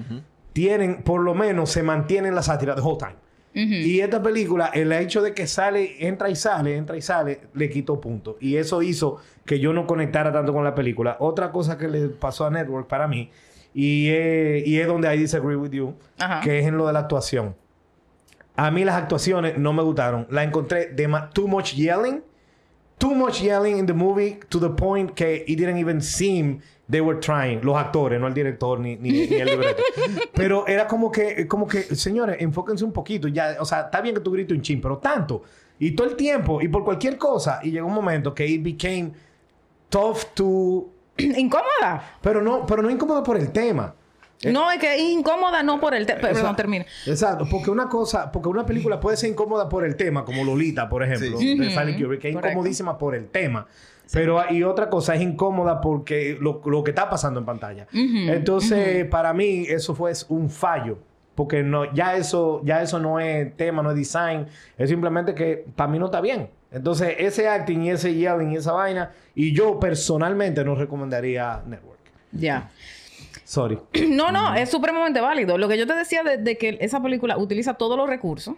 [0.52, 3.14] tienen, por lo menos, se mantienen la sátira the whole time.
[3.54, 7.68] Y esta película, el hecho de que sale, entra y sale, entra y sale, le
[7.68, 8.38] quitó punto.
[8.40, 11.16] Y eso hizo que yo no conectara tanto con la película.
[11.20, 13.30] Otra cosa que le pasó a Network para mí,
[13.74, 16.40] y, es- y es donde I disagree with you, Ajá.
[16.40, 17.54] que es en lo de la actuación.
[18.56, 20.26] A mí las actuaciones no me gustaron.
[20.30, 22.22] La encontré dema- too much yelling.
[22.98, 26.60] Too much yelling in the movie to the point que it didn't even seem
[26.92, 27.60] they were trying.
[27.64, 29.82] Los actores, no el director ni, ni, ni el libreto.
[30.34, 33.26] pero era como que, como que, señores, enfóquense un poquito.
[33.28, 35.42] Ya, o sea, está bien que tú grites un chin, pero tanto.
[35.78, 37.60] Y todo el tiempo, y por cualquier cosa.
[37.62, 39.12] Y llegó un momento que it became
[39.88, 40.86] tough to...
[41.16, 42.18] ¿Incómoda?
[42.20, 43.94] Pero no, pero no incómodo por el tema.
[44.44, 46.04] No, es que es incómoda no por el...
[46.04, 46.14] Te...
[46.14, 46.84] Perdón, termina.
[47.06, 50.88] Exacto, porque una cosa, porque una película puede ser incómoda por el tema, como Lolita,
[50.88, 51.56] por ejemplo, Sí.
[51.56, 53.66] de que es incomodísima por el tema.
[54.12, 57.86] Pero y otra cosa es incómoda porque lo, lo que está pasando en pantalla.
[57.92, 60.98] Entonces, para mí eso fue un fallo,
[61.34, 64.46] porque no ya eso ya eso no es tema, no es design,
[64.76, 66.50] es simplemente que para mí no está bien.
[66.70, 72.00] Entonces, ese acting y ese yelling y esa vaina y yo personalmente no recomendaría Network.
[72.32, 72.70] Ya.
[73.44, 73.78] Sorry.
[74.08, 75.58] No, no, es supremamente válido.
[75.58, 78.56] Lo que yo te decía de, de que esa película utiliza todos los recursos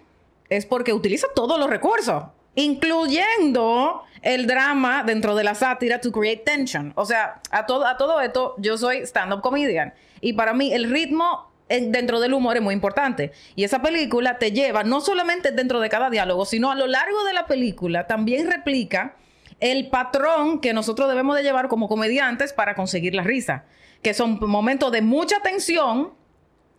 [0.49, 2.25] es porque utiliza todos los recursos,
[2.55, 6.93] incluyendo el drama dentro de la sátira to create tension.
[6.97, 10.91] O sea, a todo, a todo esto, yo soy stand-up comedian y para mí el
[10.91, 13.33] ritmo en- dentro del humor es muy importante.
[13.57, 17.25] Y esa película te lleva, no solamente dentro de cada diálogo, sino a lo largo
[17.25, 19.17] de la película, también replica
[19.61, 23.65] el patrón que nosotros debemos de llevar como comediantes para conseguir la risa,
[24.03, 26.13] que son momentos de mucha tensión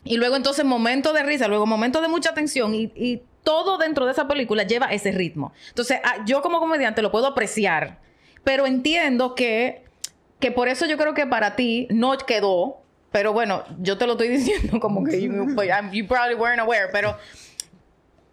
[0.04, 4.12] y luego entonces momentos de risa, luego momentos de mucha tensión y todo dentro de
[4.12, 5.54] esa película lleva ese ritmo.
[5.70, 8.00] Entonces, ah, yo como comediante lo puedo apreciar,
[8.44, 9.86] pero entiendo que,
[10.42, 12.82] que por eso yo creo que para ti no quedó,
[13.12, 15.32] pero bueno, yo te lo estoy diciendo como que you,
[15.94, 17.16] you probably weren't aware, pero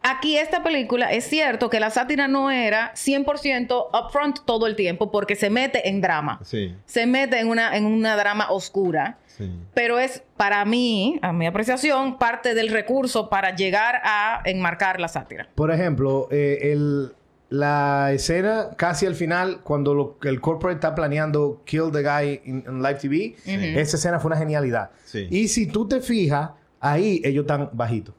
[0.03, 5.11] Aquí esta película es cierto que la sátira no era 100% upfront todo el tiempo
[5.11, 6.41] porque se mete en drama.
[6.45, 9.19] Sí, Se mete en una, en una drama oscura.
[9.27, 9.51] sí.
[9.75, 15.09] Pero es para mí, a mi apreciación, parte del recurso para llegar a enmarcar la
[15.09, 15.49] sátira.
[15.55, 17.13] Por ejemplo, eh, el,
[17.49, 22.65] la escena casi al final, cuando lo- el corporate está planeando Kill the Guy in,
[22.67, 23.37] in Live TV,
[23.79, 24.91] esa escena fue una genialidad.
[25.05, 25.29] Sí.
[25.31, 26.51] Y si tú te fijas,
[26.81, 28.15] ahí ellos están bajitos.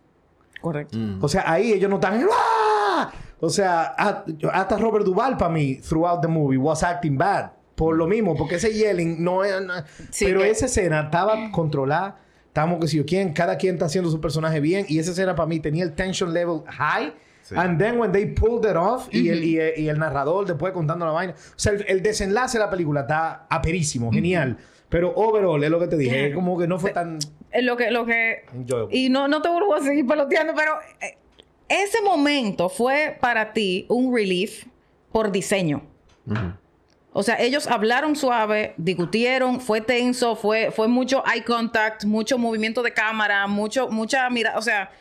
[0.64, 0.98] Correcto.
[1.22, 2.26] O sea, ahí ellos no están...
[2.32, 3.12] ¡Ah!
[3.40, 3.94] O sea,
[4.54, 7.52] hasta Robert Duvall para mí, throughout the movie, was acting bad.
[7.76, 9.62] por lo mismo, porque ese yelling no es...
[9.62, 9.74] no-
[10.10, 13.86] Sí, pero que- esa escena estaba controlada, estábamos que si yo quién, cada quien está
[13.88, 17.14] haciendo su personaje bien, y esa escena para mí tenía el tension level high.
[17.42, 17.56] Sí.
[17.58, 20.72] And then when they pulled it off, y, el, y, el, y el narrador después
[20.72, 21.34] contando la vaina.
[21.34, 24.56] O sea, el, el desenlace de la película está aperísimo, genial.
[24.88, 27.18] Pero overall, es lo que te dije, es como que no fue tan
[27.62, 28.46] Lo que, lo que...
[28.54, 28.98] enjoyable.
[28.98, 31.18] Y no, no te vuelvo a seguir peloteando, pero eh,
[31.70, 34.66] ese momento fue para ti un relief
[35.12, 35.84] por diseño.
[37.12, 42.82] O sea, ellos hablaron suave, discutieron, fue tenso, fue, fue mucho eye contact, mucho movimiento
[42.82, 44.92] de cámara, mucho, mucha mira, o sea,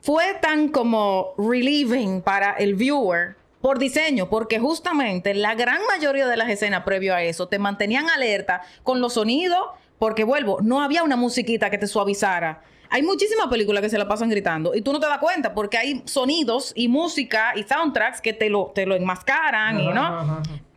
[0.00, 6.36] fue tan como relieving para el viewer por diseño, porque justamente la gran mayoría de
[6.36, 9.62] las escenas previo a eso te mantenían alerta con los sonidos,
[9.98, 12.62] porque vuelvo, no había una musiquita que te suavizara.
[12.90, 15.76] Hay muchísimas películas que se la pasan gritando y tú no te das cuenta porque
[15.76, 20.00] hay sonidos y música y soundtracks que te lo, te lo enmascaran y no.
[20.00, 20.68] Ajá, ajá, ajá.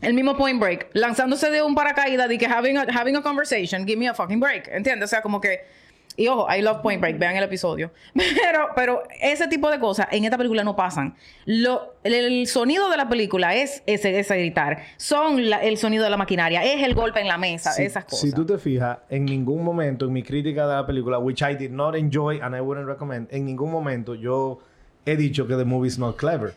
[0.00, 3.86] El mismo Point Break, lanzándose de un paracaídas de que having a, having a conversation,
[3.86, 5.08] give me a fucking break, ¿entiendes?
[5.08, 5.60] O sea, como que
[6.20, 7.90] y ojo, I love Point Break, vean el episodio.
[8.14, 11.14] Pero pero ese tipo de cosas en esta película no pasan.
[11.46, 16.04] Lo, el, el sonido de la película es ese, ese gritar, son la- el sonido
[16.04, 18.20] de la maquinaria, es el golpe en la mesa, Si- esas cosas.
[18.20, 21.54] Si tú te fijas, en ningún momento en mi crítica de la película, which I
[21.56, 24.58] did not enjoy and I wouldn't recommend, en ningún momento yo
[25.06, 26.52] he dicho que the movie is not clever.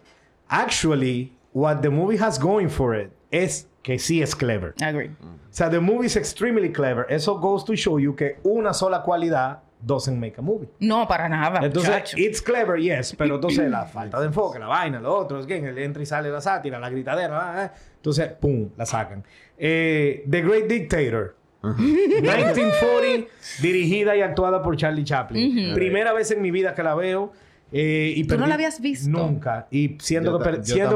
[0.50, 4.74] Actually, what the movie has going for it es que sí es clever.
[4.82, 5.10] Agree.
[5.22, 7.06] O sea, the movie is extremely clever.
[7.10, 10.70] Eso goes to show you que una sola cualidad doesn't make a movie.
[10.80, 11.60] No, para nada.
[11.66, 12.18] Entonces, muchacho.
[12.18, 15.58] it's clever, yes, pero entonces la falta de enfoque, la vaina, lo otro, es que
[15.58, 17.74] entra y sale la sátira, la gritadera, ah, ah.
[17.96, 19.26] entonces, pum, la sacan.
[19.58, 21.36] Eh, The Great Dictator.
[21.64, 23.32] 1940,
[23.62, 25.74] dirigida y actuada por Charlie Chaplin.
[25.74, 27.32] Primera vez en mi vida que la veo.
[27.74, 29.10] Eh, y ¿Tú no perdí- la habías visto?
[29.10, 29.68] Nunca.
[29.72, 30.96] Y siento, que, perdí, siento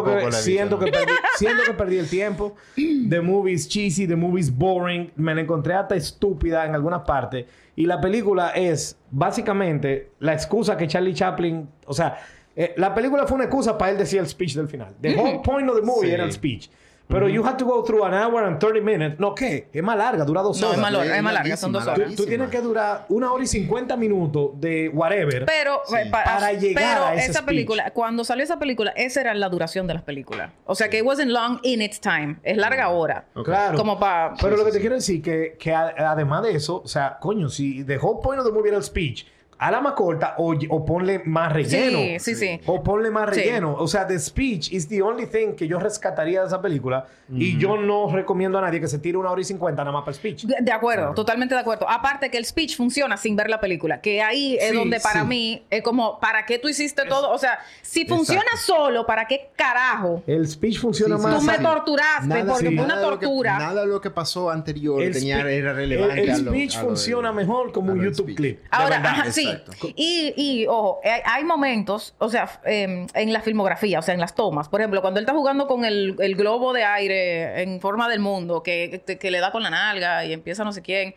[1.66, 2.56] que perdí el tiempo.
[3.10, 5.12] The movie is cheesy, the movie is boring.
[5.16, 7.46] Me la encontré hasta estúpida en algunas partes.
[7.76, 11.68] Y la película es básicamente la excusa que Charlie Chaplin.
[11.86, 12.18] O sea,
[12.56, 14.94] eh, la película fue una excusa para él decir el speech del final.
[15.02, 16.14] The whole point of the movie Sí.
[16.14, 16.70] era el speech.
[17.10, 19.18] Pero you had to go through an hour and 30 minutes.
[19.20, 19.70] No, ¿qué?
[19.72, 20.78] Es más larga, dura dos No, horas.
[20.78, 22.10] es más larga, es es más larga, son dos horas.
[22.10, 25.46] Tú, tú tienes que durar una hora y 50 minutos de whatever.
[25.46, 27.46] Pero, eh, pa- Para llegar pero a ese esa speech.
[27.46, 30.52] película, cuando salió esa película, esa era la duración de las películas.
[30.66, 32.38] O sea que it wasn't long in its time.
[32.44, 33.24] Es larga hora.
[33.36, 33.46] Ok.
[33.46, 33.78] Claro.
[33.78, 34.34] Como para.
[34.42, 37.48] Pero lo que te quiero decir que, que a- además de eso, o sea, coño,
[37.48, 39.26] si the whole point of the movie era el speech,
[39.60, 41.98] a la más corta o, o ponle más relleno.
[42.00, 42.62] Sí, sí, sí.
[42.66, 43.42] O ponle más Sí.
[43.42, 43.76] relleno.
[43.76, 47.06] O sea, the speech is the only thing que yo rescataría de esa película.
[47.30, 50.02] Y yo no recomiendo a nadie que se tire una hora y cincuenta nada más
[50.04, 50.44] para el speech.
[50.46, 51.90] De de acuerdo, totalmente de acuerdo.
[51.90, 55.22] Aparte que el speech funciona sin ver la película, que ahí es Sí, donde para
[55.22, 55.28] sí.
[55.28, 57.32] mí es como, ¿para qué tú hiciste todo?
[57.32, 60.24] O sea, si funciona solo, ¿para qué carajo?
[60.26, 61.40] El speech funciona Sí, sí, más.
[61.40, 61.64] Tú me sí.
[61.64, 62.76] torturaste Nada- porque sí.
[62.76, 63.60] fue una de lo que- tortura.
[63.60, 66.22] nada de lo que pasó anterior El tenía, era relevante.
[66.24, 68.38] El, el a lo- speech a lo funciona del- mejor como un YouTube speech.
[68.38, 68.62] clip.
[68.62, 69.12] de Ahora, verdad.
[69.20, 69.47] ajá, sí.
[69.52, 69.88] Exacto.
[69.96, 74.20] Y, y, ojo, hay, hay momentos, o sea, em, en la filmografía, o sea, en
[74.20, 74.70] las tomas.
[74.70, 78.20] Por ejemplo, cuando él está jugando con el, el globo de aire en forma del
[78.20, 81.16] mundo, que, que, que le da con la nalga y empieza no sé quién.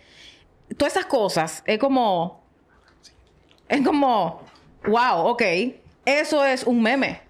[0.77, 2.43] Todas esas cosas, es como...
[3.69, 4.43] Es como...
[4.87, 5.43] Wow, ok.
[6.05, 7.21] Eso es un meme.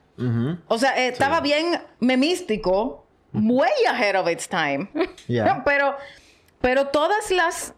[0.69, 4.89] O sea, eh, estaba bien memístico, way ahead of its time.
[5.27, 5.63] Yeah.
[5.65, 5.97] pero,
[6.61, 7.75] pero todas las,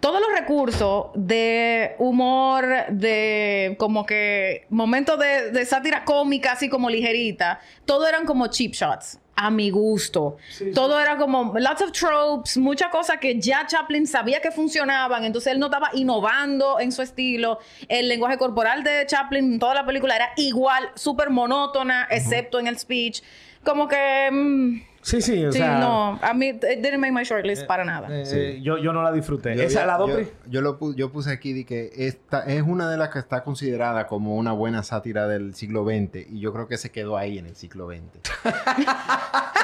[0.00, 6.88] todos los recursos de humor, de como que momentos de, de sátira cómica, así como
[6.88, 9.18] ligerita, todo eran como cheap shots.
[9.40, 10.36] A mi gusto.
[10.74, 15.52] todo era como lots of tropes, muchas cosas que ya Chaplin sabía que funcionaban, entonces
[15.52, 17.60] él no estaba innovando en su estilo.
[17.86, 22.66] El lenguaje corporal de Chaplin en toda la película era igual, súper monótona, excepto en
[22.66, 23.22] el speech.
[23.62, 24.28] Como que.
[24.32, 25.78] mm, Sí, sí, o sí, sea.
[25.78, 26.18] no.
[26.20, 28.08] A mí, it didn't make my shortlist para nada.
[28.10, 28.62] eh, Sí.
[28.62, 29.56] yo, yo no la disfruté.
[29.56, 30.10] Yo, Esa yo- la dos
[30.48, 33.42] yo, lo pu- yo puse aquí de que esta es una de las que está
[33.44, 37.38] considerada como una buena sátira del siglo XX y yo creo que se quedó ahí
[37.38, 38.02] en el siglo XX.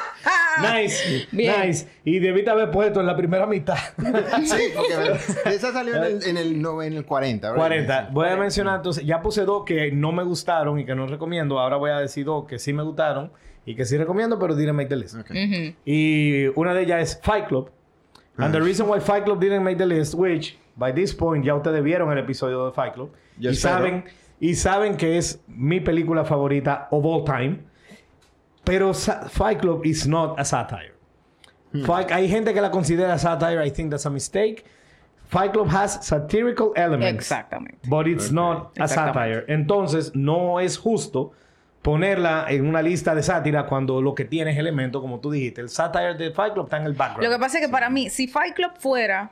[0.61, 1.53] Nice, Bien.
[1.67, 1.85] nice.
[2.05, 3.75] Y debiste haber puesto en la primera mitad.
[3.97, 5.19] sí, porque ¿verdad?
[5.47, 7.61] esa salió en el, en el, no- en el 40, ¿verdad?
[7.61, 8.09] 40.
[8.13, 11.59] Voy a mencionar entonces, ya puse dos que no me gustaron y que no recomiendo.
[11.59, 13.31] Ahora voy a decir dos que sí me gustaron
[13.65, 15.15] y que sí recomiendo, pero didn't make the list.
[15.15, 15.31] Ok.
[15.31, 15.75] Ujú.
[15.85, 17.69] Y una de ellas es Fight Club.
[18.37, 21.55] And the reason why Fight Club didn't make the list, which by this point ya
[21.55, 23.75] ustedes vieron el episodio de Fight Club Yo y espero.
[23.77, 24.03] saben
[24.41, 27.59] y saben que es mi película favorita of all time.
[28.65, 30.93] Pero sa- Fight Club is not a satire.
[31.85, 33.65] Fight- hay gente que la considera satire.
[33.65, 34.65] I think that's a mistake.
[35.27, 37.13] Fight Club has satirical elements.
[37.31, 37.77] Exactamente.
[37.89, 38.33] But it's Ok.
[38.33, 39.43] not a satire.
[39.47, 41.31] Entonces, no es justo
[41.85, 45.61] ponerla en una lista de sátira cuando lo que tiene es elemento, como tú dijiste.
[45.61, 47.23] El satire de Fight Club está en el background.
[47.23, 49.31] Lo que pasa es que para mí, si Fight Club fuera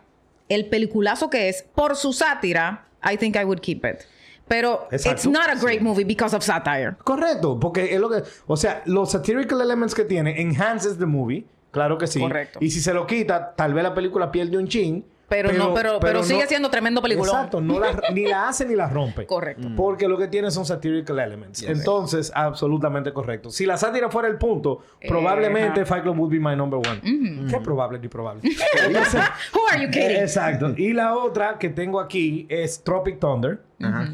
[0.49, 4.04] el peliculazo que es por su sátira, I think I would keep it.
[4.47, 5.10] Pero Exacto.
[5.10, 6.95] it's not a great movie because of satire.
[7.04, 8.22] Correcto, porque es lo que...
[8.45, 11.47] O sea, los satirical elements que tiene enhances the movie.
[11.72, 12.20] Claro que sí.
[12.20, 12.60] Correcto.
[12.62, 15.04] Y si se lo quita, tal vez la película pierde un chin.
[15.30, 17.34] Pero no- pero- pero sigue no- siendo tremendo peliculón.
[17.36, 17.60] Exacto.
[17.62, 19.26] No la- ni la hace ni la rompe.
[19.26, 19.68] Correcto.
[19.76, 21.64] Porque lo que tiene son satirical elements.
[21.64, 23.50] Entonces, absolutamente correcto.
[23.50, 25.86] Si la sátira fuera el punto, Eh, probablemente.
[25.86, 27.02] Fight Club would be my number one.
[27.50, 28.42] Qué probable ni probable.
[29.54, 30.18] Who are you kidding?
[30.18, 30.74] Exacto.
[30.78, 33.62] Y la otra que tengo aquí es Tropic Thunder.
[33.82, 34.10] Ajá.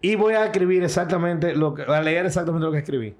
[0.00, 3.14] Y voy a escribir exactamente lo que, a leer exactamente lo que escribí.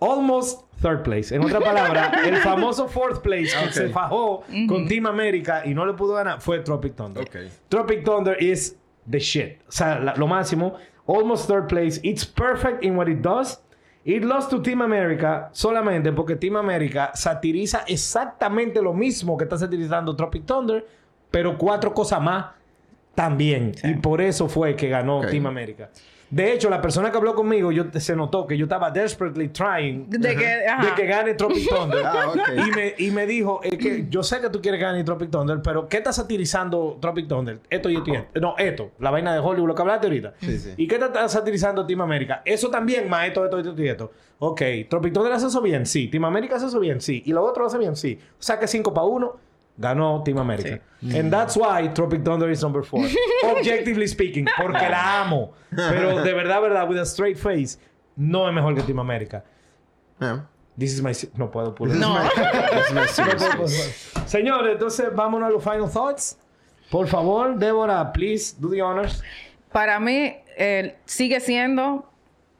[0.00, 1.34] Almost third place.
[1.34, 5.86] En otra palabra, el famoso fourth place que se fajó con Team América y no
[5.86, 7.22] le pudo ganar fue Tropic Thunder.
[7.22, 7.36] Ok.
[7.68, 8.76] Tropic Thunder is
[9.10, 9.60] the shit.
[9.68, 10.74] O sea, la- lo máximo.
[11.06, 12.00] Almost third place.
[12.02, 13.60] It's perfect in what it does.
[14.04, 19.56] It lost to Team America solamente porque Team America satiriza exactamente lo mismo que está
[19.58, 20.86] satirizando Tropic Thunder,
[21.30, 22.46] pero cuatro cosas más
[23.14, 23.72] también.
[23.82, 25.22] Y por eso fue que ganó.
[25.26, 25.88] Team America.
[26.28, 30.10] De hecho, la persona que habló conmigo, yo, se notó que yo estaba desperately trying
[30.10, 30.84] De que, ajá.
[30.86, 32.04] de que gane Tropic Thunder.
[32.04, 32.38] Ah, ok.
[32.66, 35.60] y, me, y me dijo, es que yo sé que tú quieres ganar Tropic Thunder,
[35.62, 37.60] pero ¿qué está satirizando Tropic Thunder?
[37.70, 38.40] Esto y esto y esto.
[38.40, 38.90] No, esto.
[38.98, 40.34] La vaina de Hollywood, lo que hablaste ahorita.
[40.40, 40.74] Sí, sí.
[40.76, 42.42] ¿Y qué te está satirizando Team América?
[42.44, 44.12] Eso también, más esto, esto, esto y esto.
[44.38, 44.62] Ok.
[44.90, 45.86] ¿Tropic Thunder hace eso bien?
[45.86, 46.08] Sí.
[46.08, 47.00] ¿Team América hace eso bien?
[47.00, 47.22] Sí.
[47.24, 47.94] ¿Y lo otro hace bien?
[47.96, 48.18] Sí.
[48.32, 49.36] O sea que 5 para 1
[49.78, 50.80] ganó Team América.
[51.02, 53.08] And that's why Tropic Thunder is number 4.
[53.44, 54.46] Objectively speaking.
[54.56, 55.52] Porque la amo.
[55.70, 57.78] Pero de verdad, verdad, with a straight face,
[58.16, 59.44] no es mejor que Team América.
[60.20, 60.46] Ah.
[60.78, 61.12] This is my...
[61.36, 61.96] No puedo pulir.
[61.96, 62.16] No.
[64.26, 66.38] Señores, entonces vámonos a los final thoughts.
[66.90, 69.22] Por favor, Débora, please do the honors.
[69.72, 72.04] Para mí, eh, sigue siendo.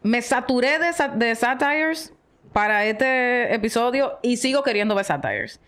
[0.02, 2.12] Me saturé de, sa- de satires
[2.52, 5.60] para este episodio y sigo queriendo ver satires.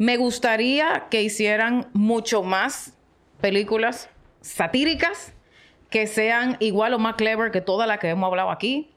[0.00, 2.94] Me gustaría que hicieran mucho más
[3.42, 4.08] películas
[4.40, 5.34] satíricas
[5.90, 8.90] que sean igual o más clever que todas las que hemos hablado aquí.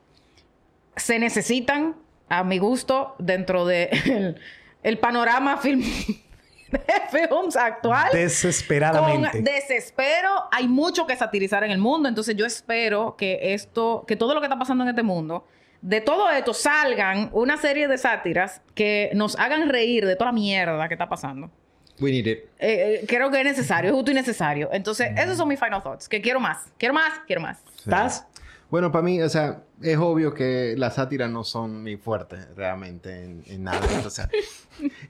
[0.95, 1.97] Se necesitan,
[2.30, 4.36] a mi gusto, dentro del de
[4.84, 5.82] el panorama film,
[6.72, 6.82] de
[7.12, 8.10] films actual.
[8.14, 9.30] Desesperadamente.
[9.30, 14.16] Con desespero, hay mucho que satirizar en el mundo, entonces yo espero que esto, que
[14.16, 15.45] todo lo que está pasando en este mundo,
[15.84, 20.34] de todo esto salgan una serie de sátiras que nos hagan reír de toda la
[20.34, 21.52] mierda que está pasando.
[22.00, 22.40] We need it.
[22.58, 24.70] Eh, eh, creo que es necesario, es justo y necesario.
[24.72, 27.60] Entonces, esos son mis final thoughts, que quiero más, quiero más, quiero más.
[27.78, 28.26] ¿Estás?
[28.72, 33.24] Bueno, para mí, o sea, es obvio que las sátiras no son mi fuerte realmente
[33.24, 33.80] en, en nada.
[34.04, 34.28] O sea,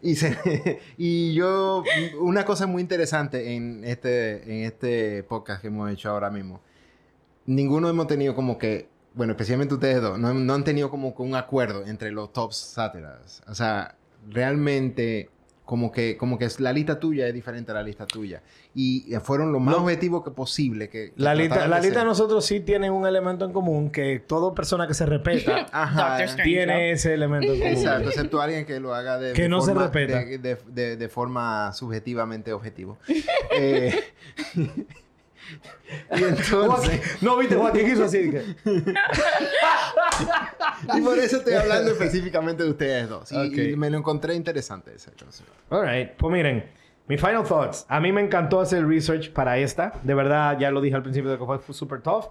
[0.02, 1.84] y, se- y yo,
[2.20, 6.60] una cosa muy interesante en este, en este podcast que hemos hecho ahora mismo,
[7.46, 11.36] ninguno hemos tenido como que, bueno, especialmente ustedes dos, no, no han tenido como un
[11.36, 13.44] acuerdo entre los tops sátiras.
[13.48, 13.96] O sea,
[14.30, 15.30] realmente
[15.66, 18.42] como que, como que la lista tuya es diferente a la lista tuya.
[18.76, 19.84] Y fueron lo más No.
[19.84, 20.90] objetivos que posible.
[20.90, 23.90] Que, que La lista, la de lista de nosotros sí tiene un elemento en común
[23.90, 26.18] que toda persona que se respeta Ajá.
[26.44, 27.74] Tiene ese elemento en común.
[27.78, 30.20] Exacto, excepto alguien que lo haga de, Que de no se forma, respeta.
[30.26, 32.98] De, de- de- de forma subjetivamente objetivo.
[33.56, 33.94] Eh,
[36.18, 38.32] y entonces, No, viste, Juan, ¿qué quiso así?
[38.32, 38.44] Que-
[40.98, 43.32] y por eso estoy hablando específicamente de ustedes dos.
[43.32, 43.58] Y, Ok.
[43.74, 45.44] y me lo encontré interesante esa cosa.
[45.70, 46.12] All right.
[46.18, 46.66] Pues miren,
[47.08, 47.86] mi final thoughts.
[47.90, 49.94] A mí me encantó hacer el research para esta.
[50.04, 52.26] De verdad, ya lo dije al principio de que fue super tough.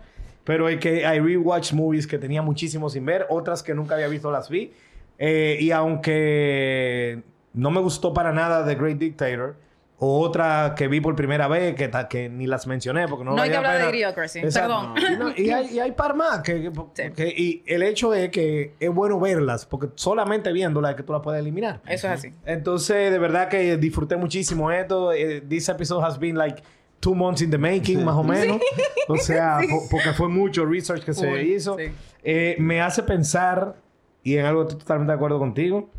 [0.44, 3.26] Pero es que I rewatched movies que tenía muchísimo sin ver.
[3.30, 4.72] Otras que nunca había visto las vi.
[5.18, 7.22] Eh, y aunque
[7.54, 9.56] no me gustó para nada The Great Dictator,
[10.04, 13.50] o otra que vi por primera vez, que, ni las mencioné porque no No hay
[13.50, 13.96] que hablar de.
[13.96, 14.94] Idiocracy, perdón.
[14.98, 16.40] Y, no, y hay, y hay par más.
[16.40, 17.12] Que, que- Sí.
[17.14, 21.12] que- y el hecho es que es bueno verlas, porque solamente viéndolas es que tú
[21.12, 21.80] las puedes eliminar.
[21.86, 22.34] Eso es así.
[22.44, 25.12] Entonces, de verdad que disfruté muchísimo esto.
[25.12, 26.60] Eh, this episode has been like
[26.98, 28.60] two months in the making, más o menos.
[29.06, 31.76] O sea, po- porque fue mucho research que se hizo.
[31.78, 31.92] sí.
[32.24, 33.76] Eh, me hace pensar,
[34.24, 35.90] y en algo estoy totalmente de acuerdo contigo,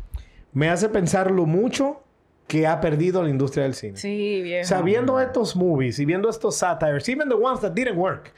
[0.52, 2.02] me hace pensar lo mucho
[2.46, 3.96] que ha perdido la industria del cine.
[3.96, 4.64] Sí, viejo.
[4.64, 8.32] O sea, viendo estos movies y viendo estos satires, even the ones that didn't work,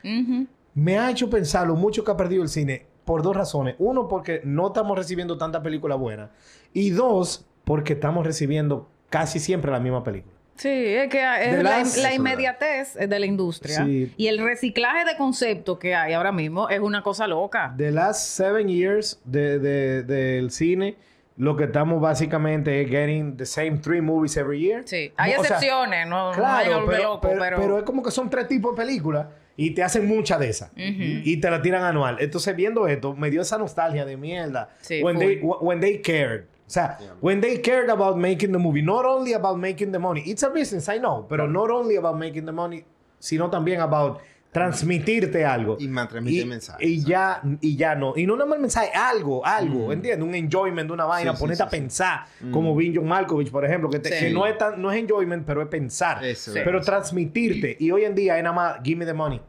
[0.75, 3.75] me ha hecho pensar lo mucho que ha perdido el cine por dos razones.
[3.79, 6.31] Uno, porque no estamos recibiendo tanta película buena.
[6.73, 10.35] Y dos, porque estamos recibiendo casi siempre la misma película.
[10.57, 13.85] Sí, es que es De la, las- inmediatez de la industria.
[13.85, 14.13] Sí.
[14.17, 17.75] Y el reciclaje de conceptos que hay ahora mismo es una cosa loca.
[17.77, 20.97] The last seven years de- de- del cine,
[21.37, 24.82] lo que estamos básicamente es getting the same three movies every year.
[24.87, 25.12] Sí.
[25.16, 27.57] Hay O excepciones, no, Claro, pero, loco, pero, pero...
[27.59, 29.26] pero es como que son tres tipos de películas
[29.57, 30.70] y te hacen mucha de esas.
[30.76, 32.18] Y te la tiran anual.
[32.20, 34.70] Entonces, viendo esto, me dio esa nostalgia de mierda.
[34.80, 36.45] Sí, when, they, when they cared.
[36.67, 40.22] O sea, when they cared about making the movie, not only about making the money.
[40.26, 42.84] It's a business, I know, pero not only about making the money,
[43.21, 44.21] sino también about
[44.61, 45.76] transmitirte algo.
[45.78, 48.14] Y transmitir Y- mensajes, Y ya, y ya no.
[48.16, 50.26] Y no nada más el mensaje, algo, algo, ¿entiendes?
[50.26, 51.76] Un enjoyment de una vaina, Sí, ponerte sí, a sí.
[51.76, 52.20] pensar,
[52.53, 54.24] como Vin John Malkovich, por ejemplo, que, te- Sí.
[54.26, 56.24] que no, es tan, no es enjoyment, pero es pensar.
[56.24, 56.61] Eso Sí.
[56.64, 57.76] Pero transmitirte.
[57.78, 59.41] Y hoy en día es nada más, give me the money.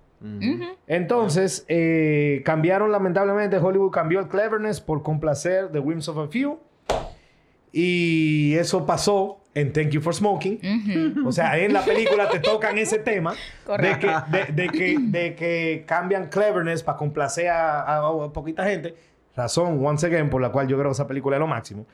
[0.88, 6.60] Entonces, eh, cambiaron lamentablemente, Hollywood cambió el cleverness por complacer the whims of a few.
[7.72, 11.24] Y eso pasó en Thank You for Smoking.
[11.26, 13.34] O sea, en la película te tocan ese tema
[13.80, 18.64] de que, de, de que, de que cambian cleverness para complacer a, a- a poquita
[18.66, 18.96] gente.
[19.36, 21.86] Razón, once again, por la cual yo creo que esa película es lo máximo.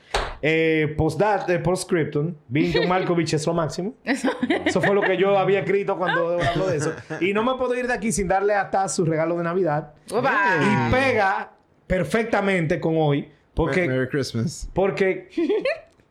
[0.41, 3.95] Eh, post that, eh, post-scriptum, Vin John Malkovich es lo máximo.
[4.05, 6.93] Eso fue lo que yo había escrito cuando habló de eso.
[7.19, 9.93] Y no me puedo ir de aquí sin darle a Taz su regalo de Navidad.
[10.09, 11.51] Y pega
[11.85, 13.29] perfectamente con hoy.
[13.53, 14.69] Porque, Merry Christmas.
[14.73, 15.27] porque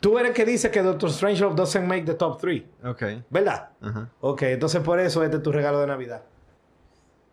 [0.03, 2.67] tú eres que dice que Doctor Strangelove doesn't make the top three.
[2.85, 3.03] Ok.
[3.31, 3.71] ¿Verdad?
[3.81, 4.09] Ajá.
[4.21, 6.23] Ok, entonces por eso este es tu regalo de Navidad.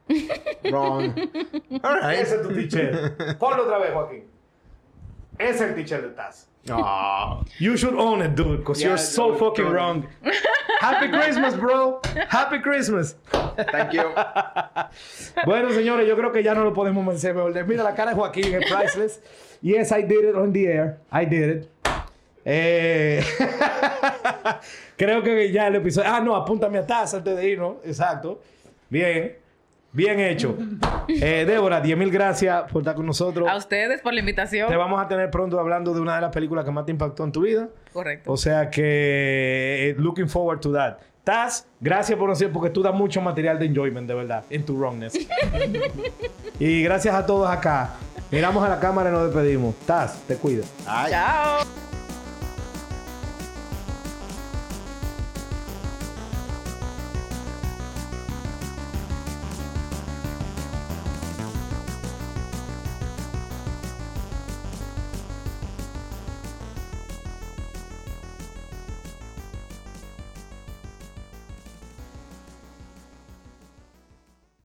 [0.72, 1.14] Wrong.
[1.84, 2.20] All right.
[2.20, 3.38] Ese es tu t-shirt.
[3.38, 4.24] Ponlo otra vez, Joaquín.
[5.38, 6.48] Ese es el t-shirt de Taz.
[6.72, 7.44] Oh.
[7.60, 9.74] You should own it, dude, because Yeah, you're so dude, fucking dude.
[9.74, 10.08] wrong.
[10.82, 12.02] Happy Christmas, bro.
[12.28, 13.16] Happy Christmas.
[13.72, 14.04] Thank you.
[15.46, 17.66] Bueno, señores, yo creo que ya no lo podemos mejor.
[17.66, 19.22] Mira la cara de Joaquín es priceless.
[19.62, 21.00] Yes, I did it on the air.
[21.12, 21.70] I did it.
[22.46, 23.24] Eh,
[24.98, 26.10] creo que ya el episodio.
[26.12, 27.76] Ah, no, apúntame a taza antes de irnos.
[27.84, 28.42] Exacto.
[28.90, 29.38] Bien.
[29.92, 30.56] Bien hecho.
[31.12, 33.50] Eh, Débora, 10 mil gracias por estar con nosotros.
[33.50, 34.70] A ustedes por la invitación.
[34.70, 37.24] Te vamos a tener pronto hablando de una de las películas que más te impactó
[37.24, 37.68] en tu vida.
[37.92, 38.32] Correcto.
[38.32, 40.98] O sea que, eh, looking forward to that.
[41.24, 44.78] Taz, gracias por decir, porque tú das mucho material de enjoyment, de verdad, en tu
[44.78, 45.14] wrongness.
[46.60, 47.96] y gracias a todos acá.
[48.30, 49.74] Miramos a la cámara y nos despedimos.
[49.88, 50.64] Taz, te cuida.
[50.86, 51.12] Ay.
[51.12, 51.99] Chao.